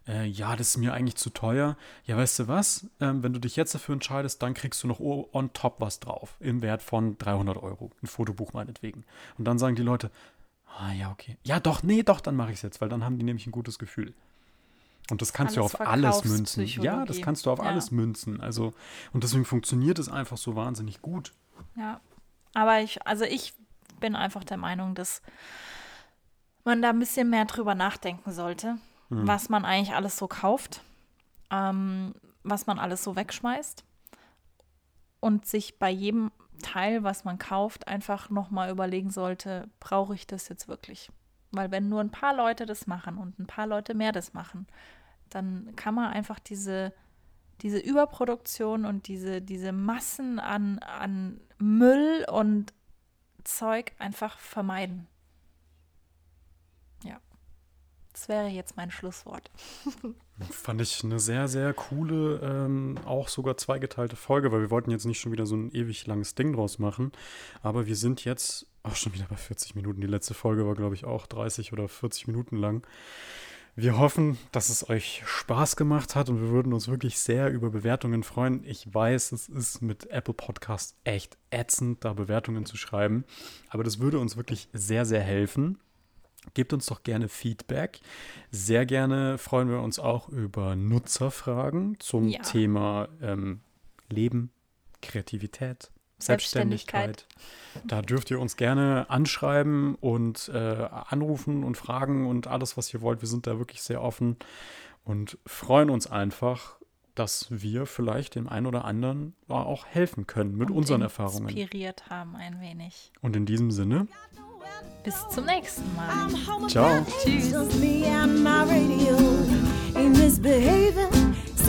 [0.07, 1.77] äh, ja, das ist mir eigentlich zu teuer.
[2.05, 2.87] Ja, weißt du was?
[2.99, 6.35] Ähm, wenn du dich jetzt dafür entscheidest, dann kriegst du noch on top was drauf.
[6.39, 7.91] Im Wert von 300 Euro.
[8.01, 9.05] Ein Fotobuch meinetwegen.
[9.37, 10.11] Und dann sagen die Leute,
[10.77, 11.37] ah ja, okay.
[11.43, 13.51] Ja, doch, nee, doch, dann mache ich es jetzt, weil dann haben die nämlich ein
[13.51, 14.13] gutes Gefühl.
[15.11, 16.65] Und das kannst du Alles auf alles münzen.
[16.65, 17.65] Ja, das kannst du auf Ja.
[17.65, 18.41] alles münzen.
[18.41, 18.73] Also,
[19.11, 21.33] und deswegen funktioniert es einfach so wahnsinnig gut.
[21.75, 21.99] Ja.
[22.53, 23.53] Aber ich, also ich
[23.99, 25.21] bin einfach der Meinung, dass
[26.63, 28.77] man da ein bisschen mehr drüber nachdenken sollte,
[29.09, 30.81] was man eigentlich alles so kauft,
[31.51, 33.83] ähm, was man alles so wegschmeißt
[35.19, 36.31] und sich bei jedem
[36.61, 41.11] Teil, was man kauft, einfach nochmal überlegen sollte, brauche ich das jetzt wirklich?
[41.51, 44.67] Weil wenn nur ein paar Leute das machen und ein paar Leute mehr das machen,
[45.29, 46.93] dann kann man einfach diese,
[47.61, 52.73] diese Überproduktion und diese, diese Massen an, an Müll und
[53.43, 55.07] Zeug einfach vermeiden.
[57.03, 57.19] Ja.
[58.19, 59.49] Das wäre jetzt mein Schlusswort.
[60.51, 65.05] Fand ich eine sehr, sehr coole, ähm, auch sogar zweigeteilte Folge, weil wir wollten jetzt
[65.05, 67.13] nicht schon wieder so ein ewig langes Ding draus machen.
[67.61, 70.01] Aber wir sind jetzt auch schon wieder bei 40 Minuten.
[70.01, 72.85] Die letzte Folge war, glaube ich, auch 30 oder 40 Minuten lang.
[73.77, 77.69] Wir hoffen, dass es euch Spaß gemacht hat und wir würden uns wirklich sehr über
[77.69, 78.65] Bewertungen freuen.
[78.65, 83.23] Ich weiß, es ist mit Apple Podcast echt ätzend, da Bewertungen zu schreiben.
[83.69, 85.79] Aber das würde uns wirklich sehr, sehr helfen.
[86.53, 87.99] Gebt uns doch gerne Feedback.
[88.51, 92.41] Sehr gerne freuen wir uns auch über Nutzerfragen zum Ja.
[92.41, 93.61] Thema ähm,
[94.09, 94.51] Leben,
[95.01, 97.27] Kreativität, Selbstständigkeit.
[97.85, 103.01] Da dürft ihr uns gerne anschreiben und äh, anrufen und fragen und alles, was ihr
[103.01, 103.21] wollt.
[103.21, 104.37] Wir sind da wirklich sehr offen
[105.03, 106.77] und freuen uns einfach,
[107.15, 111.49] dass wir vielleicht dem einen oder anderen auch helfen können mit und unseren Erfahrungen.
[111.49, 113.11] Inspiriert haben ein wenig.
[113.21, 114.07] Und in diesem Sinne.
[115.03, 116.67] Bis zum nächsten Mal.
[116.67, 117.05] Ciao.
[117.23, 117.53] Tschüss.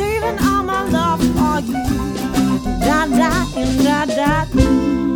[0.01, 1.85] saving all my love for you.
[2.81, 3.33] Da da
[3.85, 5.10] da da.